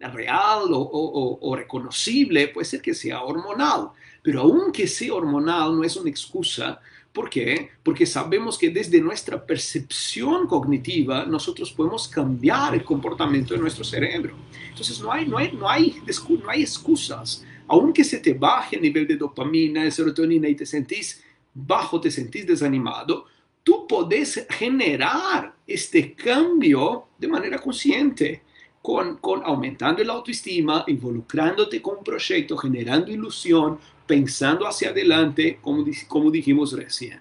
eh, 0.00 0.08
real 0.08 0.68
o 0.70 1.54
reconocible, 1.56 2.48
puede 2.48 2.64
ser 2.64 2.80
que 2.82 2.94
sea 2.94 3.22
hormonal. 3.22 3.90
Pero 4.22 4.40
aunque 4.40 4.88
sea 4.88 5.14
hormonal, 5.14 5.76
no 5.76 5.84
es 5.84 5.96
una 5.96 6.10
excusa. 6.10 6.80
¿Por 7.12 7.30
qué? 7.30 7.70
Porque 7.82 8.04
sabemos 8.04 8.58
que 8.58 8.70
desde 8.70 9.00
nuestra 9.00 9.46
percepción 9.46 10.46
cognitiva 10.46 11.24
nosotros 11.24 11.72
podemos 11.72 12.08
cambiar 12.08 12.74
el 12.74 12.84
comportamiento 12.84 13.54
de 13.54 13.60
nuestro 13.60 13.84
cerebro. 13.84 14.34
Entonces 14.68 15.00
no 15.00 15.12
hay, 15.12 15.26
no 15.26 15.38
hay, 15.38 15.52
no 15.52 15.66
hay, 15.68 15.96
no 16.42 16.50
hay 16.50 16.60
excusas. 16.62 17.42
Aunque 17.68 18.04
se 18.04 18.18
te 18.18 18.34
baje 18.34 18.76
el 18.76 18.82
nivel 18.82 19.06
de 19.06 19.16
dopamina, 19.16 19.84
de 19.84 19.90
serotonina 19.90 20.48
y 20.48 20.54
te 20.54 20.66
sentís 20.66 21.22
bajo, 21.52 22.00
te 22.00 22.10
sentís 22.10 22.46
desanimado, 22.46 23.24
tú 23.62 23.86
podés 23.86 24.46
generar 24.50 25.54
este 25.66 26.14
cambio 26.14 27.06
de 27.18 27.28
manera 27.28 27.58
consciente. 27.58 28.42
Con, 28.82 29.18
aumentando 29.44 30.04
la 30.04 30.12
autoestima, 30.12 30.84
involucrándote 30.86 31.82
con 31.82 31.98
un 31.98 32.04
proyecto, 32.04 32.56
generando 32.56 33.10
ilusión, 33.10 33.80
pensando 34.06 34.64
hacia 34.64 34.90
adelante, 34.90 35.58
como, 35.60 36.30
dijimos 36.30 36.72
recién. 36.72 37.18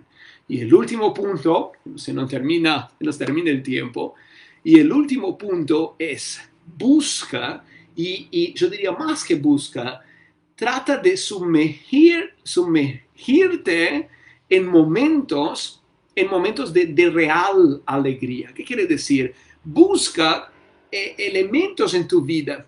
Y 0.48 0.60
el 0.60 0.72
último 0.72 1.12
punto, 1.12 1.72
se 1.96 2.14
nos 2.14 2.30
termina, 2.30 2.88
nos 3.00 3.18
termina 3.18 3.50
el 3.50 3.64
tiempo, 3.64 4.14
y 4.64 4.80
el 4.80 4.92
último 4.92 5.36
punto 5.36 5.96
es 5.98 6.40
busca, 6.78 7.66
y 7.96 8.54
yo 8.54 8.70
diría 8.70 8.92
más 8.92 9.24
que 9.24 9.34
busca, 9.34 10.05
trata 10.56 10.98
de 10.98 11.18
sumergir, 11.18 12.34
sumergirte 12.44 14.10
en 14.50 14.66
momentos, 14.66 15.82
en 16.16 16.30
momentos 16.30 16.72
de, 16.74 17.10
real 17.14 17.82
alegría. 17.86 18.54
¿Qué 18.54 18.64
quiere 18.64 18.86
decir? 18.88 19.34
Busca 19.64 20.52
eh, 20.92 21.16
elementos 21.18 21.94
en 21.94 22.08
tu 22.08 22.22
vida 22.22 22.66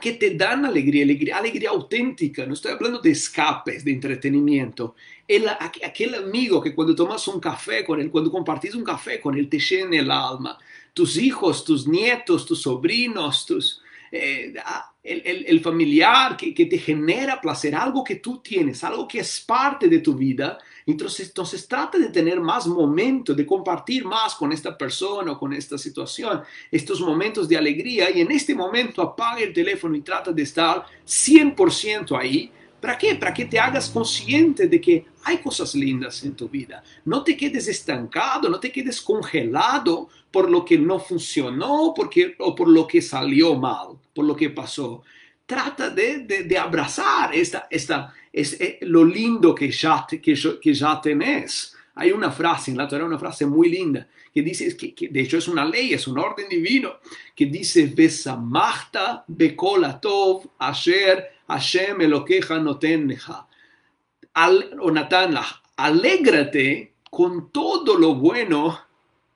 que 0.00 0.12
te 0.12 0.34
dan 0.34 0.66
alegría, 0.66 1.02
alegría, 1.02 1.38
alegría 1.38 1.70
auténtica. 1.70 2.44
No 2.44 2.52
estoy 2.52 2.72
hablando 2.72 3.00
de 3.00 3.10
escapes, 3.10 3.84
de 3.84 3.92
entretenimiento. 3.92 4.94
El, 5.26 5.48
aquel 5.48 6.14
amigo 6.14 6.62
que 6.62 6.74
cuando 6.74 6.94
tomas 6.94 7.26
un 7.26 7.40
café 7.40 7.84
con 7.84 7.98
él, 8.00 8.10
cuando 8.10 8.30
compartís 8.30 8.74
un 8.74 8.84
café 8.84 9.18
con 9.18 9.36
él, 9.36 9.48
te 9.48 9.58
llena 9.58 9.98
el 9.98 10.10
alma. 10.10 10.58
Tus 10.92 11.16
hijos, 11.16 11.64
tus 11.64 11.88
nietos, 11.88 12.44
tus 12.44 12.62
sobrinos, 12.62 13.46
tus, 13.46 13.82
eh, 14.12 14.54
ah, 14.64 14.92
el, 15.02 15.60
familiar 15.60 16.36
que, 16.36 16.52
que, 16.52 16.66
te 16.66 16.78
genera 16.78 17.40
placer, 17.40 17.74
algo 17.74 18.04
que 18.04 18.16
tú 18.16 18.38
tienes, 18.38 18.84
algo 18.84 19.08
que 19.08 19.20
es 19.20 19.40
parte 19.40 19.88
de 19.88 20.00
tu 20.00 20.14
vida. 20.14 20.58
Entonces, 20.86 21.28
entonces 21.28 21.66
trata 21.66 21.98
de 21.98 22.08
tener 22.08 22.40
más 22.40 22.66
momentos, 22.66 23.36
de 23.36 23.46
compartir 23.46 24.04
más 24.04 24.34
con 24.34 24.52
esta 24.52 24.76
persona 24.76 25.32
o 25.32 25.38
con 25.38 25.52
esta 25.52 25.78
situación, 25.78 26.42
estos 26.70 27.00
momentos 27.00 27.48
de 27.48 27.56
alegría 27.56 28.10
y 28.10 28.20
en 28.20 28.30
este 28.30 28.54
momento 28.54 29.02
apaga 29.02 29.40
el 29.40 29.52
teléfono 29.52 29.96
y 29.96 30.02
trata 30.02 30.32
de 30.32 30.42
estar 30.42 30.84
100% 31.06 32.18
ahí 32.18 32.52
¿Para 32.80 32.96
qué? 32.96 33.14
Para 33.16 33.34
que 33.34 33.44
te 33.44 33.58
hagas 33.58 33.90
consciente 33.90 34.68
de 34.68 34.80
que 34.80 35.04
hay 35.28 35.38
cosas 35.38 35.74
lindas 35.74 36.24
en 36.24 36.34
tu 36.34 36.48
vida. 36.48 36.82
No 37.04 37.22
te 37.22 37.36
quedes 37.36 37.68
estancado, 37.68 38.48
no 38.48 38.58
te 38.58 38.72
quedes 38.72 39.02
congelado 39.02 40.08
por 40.30 40.50
lo 40.50 40.64
que 40.64 40.78
no 40.78 40.98
funcionó 40.98 41.92
porque, 41.94 42.34
o 42.38 42.54
por 42.54 42.68
lo 42.68 42.86
que 42.86 43.02
salió 43.02 43.54
mal, 43.54 43.98
por 44.14 44.24
lo 44.24 44.34
que 44.34 44.48
pasó. 44.48 45.02
Trata 45.44 45.90
de, 45.90 46.20
de, 46.20 46.58
abrazar 46.58 47.34
esta, 47.34 47.68
esta, 47.70 48.14
es, 48.32 48.58
eh, 48.58 48.78
lo 48.82 49.04
lindo 49.04 49.54
que 49.54 49.70
ya, 49.70 50.06
que, 50.08 50.20
que 50.20 50.74
ya 50.74 51.00
tenés. 51.00 51.76
Hay 51.94 52.10
una 52.12 52.30
frase 52.30 52.70
en 52.70 52.78
la 52.78 52.88
Torah, 52.88 53.04
una 53.04 53.18
frase 53.18 53.44
muy 53.44 53.68
linda, 53.68 54.08
que 54.32 54.40
dice, 54.40 54.74
que, 54.76 54.94
que 54.94 55.08
de 55.08 55.20
hecho 55.20 55.36
es 55.36 55.48
una 55.48 55.64
ley, 55.64 55.92
es 55.92 56.06
un 56.06 56.18
orden 56.18 56.48
divino, 56.48 57.00
que 57.34 57.46
dice, 57.46 57.86
Besamachta 57.86 59.24
bekolatov 59.26 60.48
asher 60.58 61.38
Hashem 61.48 62.00
Elokeja 62.00 62.58
notenja. 62.60 63.47
Al, 64.34 64.78
o 64.80 64.90
Natanla, 64.90 65.44
alégrate 65.76 66.94
con 67.10 67.50
todo 67.50 67.96
lo 67.96 68.14
bueno 68.14 68.78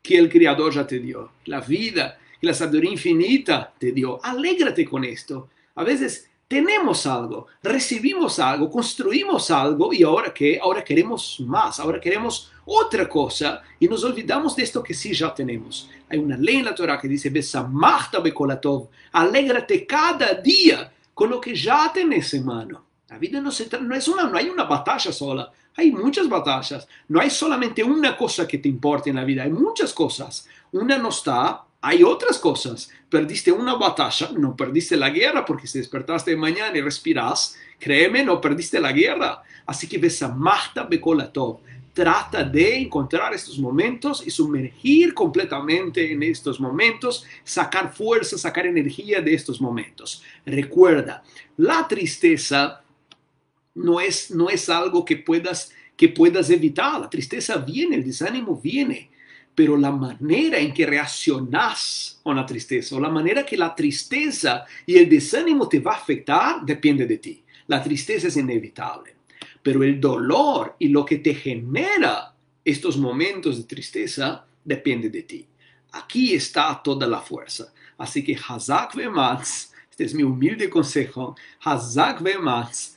que 0.03 0.19
el 0.19 0.29
Creador 0.29 0.73
ya 0.73 0.87
te 0.87 0.99
dio. 0.99 1.33
La 1.47 1.61
vida 1.61 2.19
la 2.43 2.53
sabiduría 2.53 2.91
infinita 2.91 3.73
te 3.79 3.93
dio. 3.93 4.23
Alégrate 4.23 4.85
con 4.85 5.05
esto. 5.05 5.49
A 5.77 5.85
veces 5.85 6.29
tenemos 6.49 7.07
algo, 7.07 7.47
recibimos 7.63 8.39
algo, 8.39 8.69
construimos 8.69 9.51
algo 9.51 9.93
y 9.93 10.03
ahora 10.03 10.35
que 10.35 10.59
ahora 10.61 10.85
queremos 10.85 11.41
más, 11.47 11.81
ahora 11.81 11.99
queremos 12.01 12.53
otra 12.67 13.09
cosa 13.09 13.63
y 13.79 13.89
nos 13.89 14.05
olvidamos 14.05 14.55
de 14.55 14.65
esto 14.65 14.83
que 14.83 14.93
sí 14.93 15.15
ya 15.15 15.33
tenemos. 15.33 15.89
Hay 16.11 16.19
una 16.19 16.37
ley 16.37 16.57
en 16.57 16.67
la 16.67 16.75
Torah 16.75 17.01
que 17.01 17.09
dice, 17.09 17.31
Besamachta 17.31 18.19
bekolatov, 18.19 18.89
alégrate 19.13 19.87
cada 19.87 20.35
día 20.35 20.93
con 21.15 21.31
lo 21.31 21.41
que 21.41 21.55
ya 21.55 21.91
tenés 21.95 22.35
en 22.35 22.45
mano. 22.45 22.85
La 23.13 23.19
vida 23.19 23.43
no, 23.43 23.51
se 23.51 23.69
no, 23.79 23.95
es 23.95 24.09
una, 24.09 24.25
no 24.25 24.39
hay 24.39 24.49
una 24.49 24.65
batalla 24.65 25.13
sola, 25.13 25.53
hay 25.77 25.93
muchas 25.93 26.31
batallas. 26.31 26.89
No 27.09 27.21
hay 27.21 27.29
solamente 27.29 27.85
una 27.85 28.17
cosa 28.17 28.49
que 28.49 28.57
te 28.57 28.71
importe 28.71 29.11
en 29.11 29.17
la 29.17 29.25
vida, 29.25 29.43
hay 29.43 29.51
muchas 29.51 29.93
cosas. 29.93 30.49
Una 30.71 30.97
no 30.97 31.11
está, 31.11 31.63
hay 31.83 32.03
otras 32.03 32.39
cosas. 32.39 32.91
Perdiste 33.11 33.53
una 33.53 33.75
batalla, 33.75 34.31
no 34.35 34.57
perdiste 34.57 34.97
la 34.97 35.11
guerra, 35.11 35.45
porque 35.45 35.67
si 35.67 35.79
despertaste 35.79 36.31
de 36.31 36.39
mañana 36.39 36.79
y 36.79 36.81
respiras, 36.81 37.55
créeme, 37.79 38.25
no 38.25 38.41
perdiste 38.41 38.81
la 38.81 38.93
guerra. 38.93 39.43
Así 39.67 39.87
que 39.87 39.99
ves 39.99 40.23
a 40.23 40.29
Mahta 40.29 40.85
Bekolatov 40.85 41.61
trata 41.93 42.43
de 42.43 42.79
encontrar 42.79 43.35
estos 43.35 43.59
momentos 43.59 44.27
y 44.27 44.31
sumergir 44.31 45.13
completamente 45.13 46.13
en 46.13 46.23
estos 46.23 46.59
momentos, 46.59 47.27
sacar 47.45 47.93
fuerza, 47.93 48.39
sacar 48.39 48.67
energía 48.67 49.21
de 49.21 49.35
estos 49.35 49.61
momentos. 49.61 50.23
Recuerda, 50.47 51.23
la 51.59 51.87
tristeza 51.87 52.82
no 53.75 54.01
es, 54.01 54.31
no 54.31 54.51
es 54.51 54.69
algo 54.69 55.05
que 55.05 55.17
puedas, 55.17 55.73
que 55.97 56.09
puedas 56.09 56.51
evitar. 56.51 57.01
La 57.01 57.11
tristeza 57.11 57.57
viene, 57.59 57.97
el 57.97 58.05
desánimo 58.05 58.61
viene, 58.61 59.11
pero 59.55 59.77
la 59.77 59.91
manera 59.91 60.59
en 60.59 60.73
que 60.73 60.87
reaccionas 60.87 62.21
con 62.23 62.37
la 62.37 62.47
tristeza 62.47 62.97
o 62.97 63.01
la 63.01 63.11
manera 63.11 63.45
que 63.45 63.57
la 63.57 63.75
tristeza 63.75 64.65
y 64.87 64.97
el 64.97 65.09
desánimo 65.09 65.69
te 65.69 65.81
va 65.81 65.93
a 65.93 65.97
afectar 65.97 66.65
depende 66.65 67.07
de 67.07 67.19
ti. 67.19 67.43
La 67.67 67.83
tristeza 67.83 68.29
es 68.29 68.37
inevitable 68.37 69.23
pero 69.63 69.83
el 69.83 70.01
dolor 70.01 70.77
y 70.79 70.89
lo 70.89 71.05
que 71.05 71.19
te 71.19 71.35
genera 71.35 72.35
estos 72.65 72.97
momentos 72.99 73.57
de 73.57 73.65
tristeza 73.65 74.45
depende 74.65 75.09
de 75.09 75.23
ti. 75.23 75.47
Aquí 75.93 76.35
está 76.35 76.81
toda 76.83 77.07
la 77.07 77.21
fuerza. 77.21 77.73
Así 77.99 78.25
que 78.25 78.37
Hazak 78.37 78.95
Vematz, 78.97 79.73
este 79.91 80.05
es 80.05 80.15
mi 80.15 80.23
humilde 80.23 80.69
consejo, 80.69 81.37
Hazak 81.61 82.23
Vematz, 82.23 82.92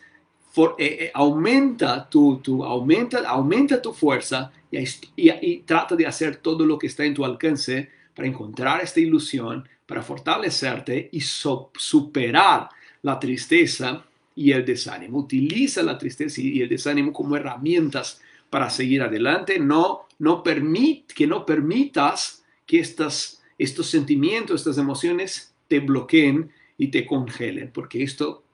for, 0.55 0.75
eh, 0.79 0.97
eh, 1.01 1.11
aumenta, 1.13 2.09
tu, 2.09 2.37
tu, 2.37 2.63
aumenta, 2.63 3.19
aumenta 3.27 3.81
tu 3.81 3.91
fuerza 3.91 4.53
y, 4.71 4.85
y, 5.17 5.57
trata 5.65 5.97
de 5.97 6.07
hacer 6.07 6.37
todo 6.37 6.65
lo 6.65 6.77
que 6.77 6.87
está 6.87 7.03
en 7.03 7.13
tu 7.13 7.25
alcance 7.25 7.89
para 8.15 8.25
encontrar 8.25 8.81
esta 8.81 9.01
ilusión, 9.01 9.67
para 9.85 10.01
fortalecerte 10.01 11.09
y 11.11 11.19
superar 11.19 12.69
la 13.01 13.19
tristeza 13.19 14.05
y 14.33 14.53
el 14.53 14.63
desánimo. 14.63 15.17
Utiliza 15.19 15.83
la 15.83 15.97
tristeza 15.97 16.39
y 16.39 16.61
el 16.61 16.69
desánimo 16.69 17.11
como 17.11 17.35
herramientas 17.35 18.21
para 18.49 18.69
seguir 18.69 19.01
adelante. 19.01 19.59
No, 19.59 20.07
no 20.19 20.41
permit, 20.41 21.11
que 21.11 21.27
no 21.27 21.45
permitas 21.45 22.45
que 22.65 22.79
estas, 22.79 23.43
estos 23.57 23.89
sentimientos, 23.89 24.61
estas 24.61 24.77
emociones 24.77 25.53
te 25.67 25.81
bloqueen 25.81 26.49
y 26.77 26.87
te 26.87 27.05
congelen, 27.05 27.71
porque 27.73 28.03
esto 28.03 28.44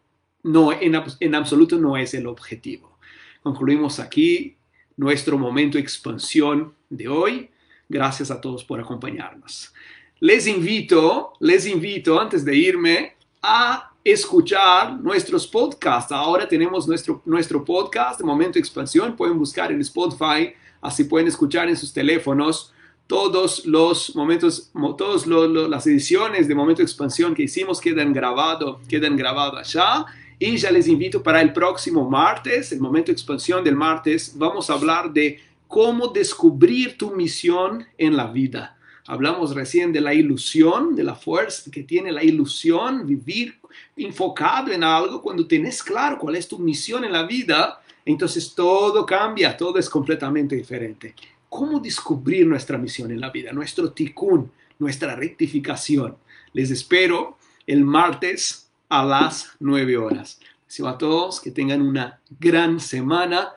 no, 0.43 0.71
en, 0.71 1.01
en 1.19 1.36
absoluto 1.36 1.77
no 1.77 1.97
es 1.97 2.13
el 2.13 2.27
objetivo. 2.27 2.97
Concluimos 3.43 3.99
aquí 3.99 4.58
nuestro 4.97 5.38
momento 5.38 5.77
de 5.77 5.84
expansión 5.84 6.73
de 6.89 7.08
hoy. 7.08 7.49
Gracias 7.89 8.32
a 8.32 8.39
todos 8.39 8.63
por 8.63 8.80
acompañarnos. 8.80 9.73
Les 10.19 10.45
invito, 10.47 11.34
les 11.39 11.65
invito 11.65 12.19
antes 12.19 12.45
de 12.45 12.56
irme 12.56 13.15
a 13.41 13.91
escuchar 14.04 14.99
nuestros 14.99 15.47
podcasts. 15.47 16.12
Ahora 16.12 16.47
tenemos 16.47 16.88
nuestro, 16.88 17.21
nuestro 17.25 17.65
podcast 17.65 18.21
Momento 18.21 18.60
Expansión. 18.60 19.15
Pueden 19.15 19.38
buscar 19.38 19.71
en 19.71 19.82
Spotify, 19.82 20.54
así 20.82 21.06
pueden 21.06 21.27
escuchar 21.27 21.69
en 21.69 21.77
sus 21.77 21.91
teléfonos 21.91 22.73
todos 23.08 23.65
los 23.65 24.15
momentos, 24.15 24.71
todas 24.97 25.27
las 25.27 25.86
ediciones 25.86 26.47
de 26.47 26.56
Momento 26.56 26.82
Expansión 26.82 27.36
que 27.36 27.43
hicimos 27.43 27.82
quedan 27.82 28.13
grabado, 28.13 28.80
quedan 28.88 29.17
grabado 29.17 29.58
allá. 29.58 30.06
Y 30.43 30.58
ya 30.58 30.71
les 30.71 30.88
invito 30.88 31.21
para 31.21 31.39
el 31.39 31.54
próximo 31.54 32.10
martes, 32.10 32.71
el 32.71 32.80
Momento 32.80 33.12
Expansión 33.12 33.63
del 33.63 33.75
martes, 33.75 34.34
vamos 34.36 34.71
a 34.71 34.73
hablar 34.73 35.13
de 35.13 35.39
cómo 35.67 36.08
descubrir 36.08 36.97
tu 36.97 37.12
misión 37.12 37.86
en 37.95 38.17
la 38.17 38.25
vida. 38.25 38.75
Hablamos 39.06 39.54
recién 39.54 39.93
de 39.93 40.01
la 40.01 40.15
ilusión, 40.15 40.95
de 40.95 41.04
la 41.04 41.13
fuerza 41.13 41.69
que 41.69 41.84
tiene 41.84 42.12
la 42.12 42.23
ilusión, 42.23 43.06
vivir 43.06 43.60
enfocado 43.95 44.71
en 44.71 44.84
algo, 44.84 45.21
cuando 45.21 45.45
tienes 45.45 45.84
claro 45.84 46.17
cuál 46.17 46.36
es 46.36 46.47
tu 46.47 46.58
misión 46.58 47.04
en 47.04 47.12
la 47.12 47.21
vida, 47.21 47.80
entonces 48.04 48.56
todo 48.56 49.06
cambia, 49.06 49.56
todo 49.56 49.77
es 49.77 49.88
completamente 49.88 50.56
diferente. 50.56 51.13
¿Cómo 51.49 51.80
descubrir 51.80 52.47
nuestra 52.47 52.80
misión 52.80 53.12
en 53.12 53.19
la 53.19 53.30
vida? 53.30 53.54
Nuestro 53.54 53.91
tikkun, 53.91 54.51
nuestra 54.80 55.15
rectificación. 55.15 56.17
Les 56.51 56.71
espero 56.71 57.38
el 57.67 57.84
martes 57.84 58.61
a 58.91 59.06
las 59.06 59.56
9 59.62 59.97
horas. 59.97 60.38
Deseo 60.67 60.89
a 60.89 60.97
todos 60.97 61.39
que 61.39 61.51
tengan 61.51 61.82
una 61.82 62.19
gran 62.38 62.77
semana 62.82 63.54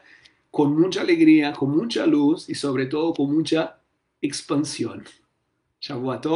con 0.48 0.78
mucha 0.78 1.00
alegría, 1.00 1.52
con 1.52 1.76
mucha 1.76 2.06
luz 2.06 2.48
y 2.48 2.54
sobre 2.54 2.86
todo 2.86 3.12
con 3.12 3.34
mucha 3.34 3.80
expansión. 4.22 5.02
Shavuot 5.80 6.26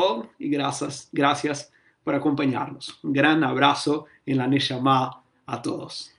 y 0.41 0.49
gracias, 0.51 1.09
gracias 1.13 1.73
por 2.03 2.17
acompañarnos. 2.17 2.99
Un 3.05 3.13
gran 3.13 3.45
abrazo 3.45 4.07
en 4.27 4.39
la 4.39 4.49
Neshama 4.49 5.23
a 5.47 5.63
todos. 5.63 6.11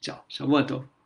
Chao, 0.00 0.24
Shavuot 0.28 0.97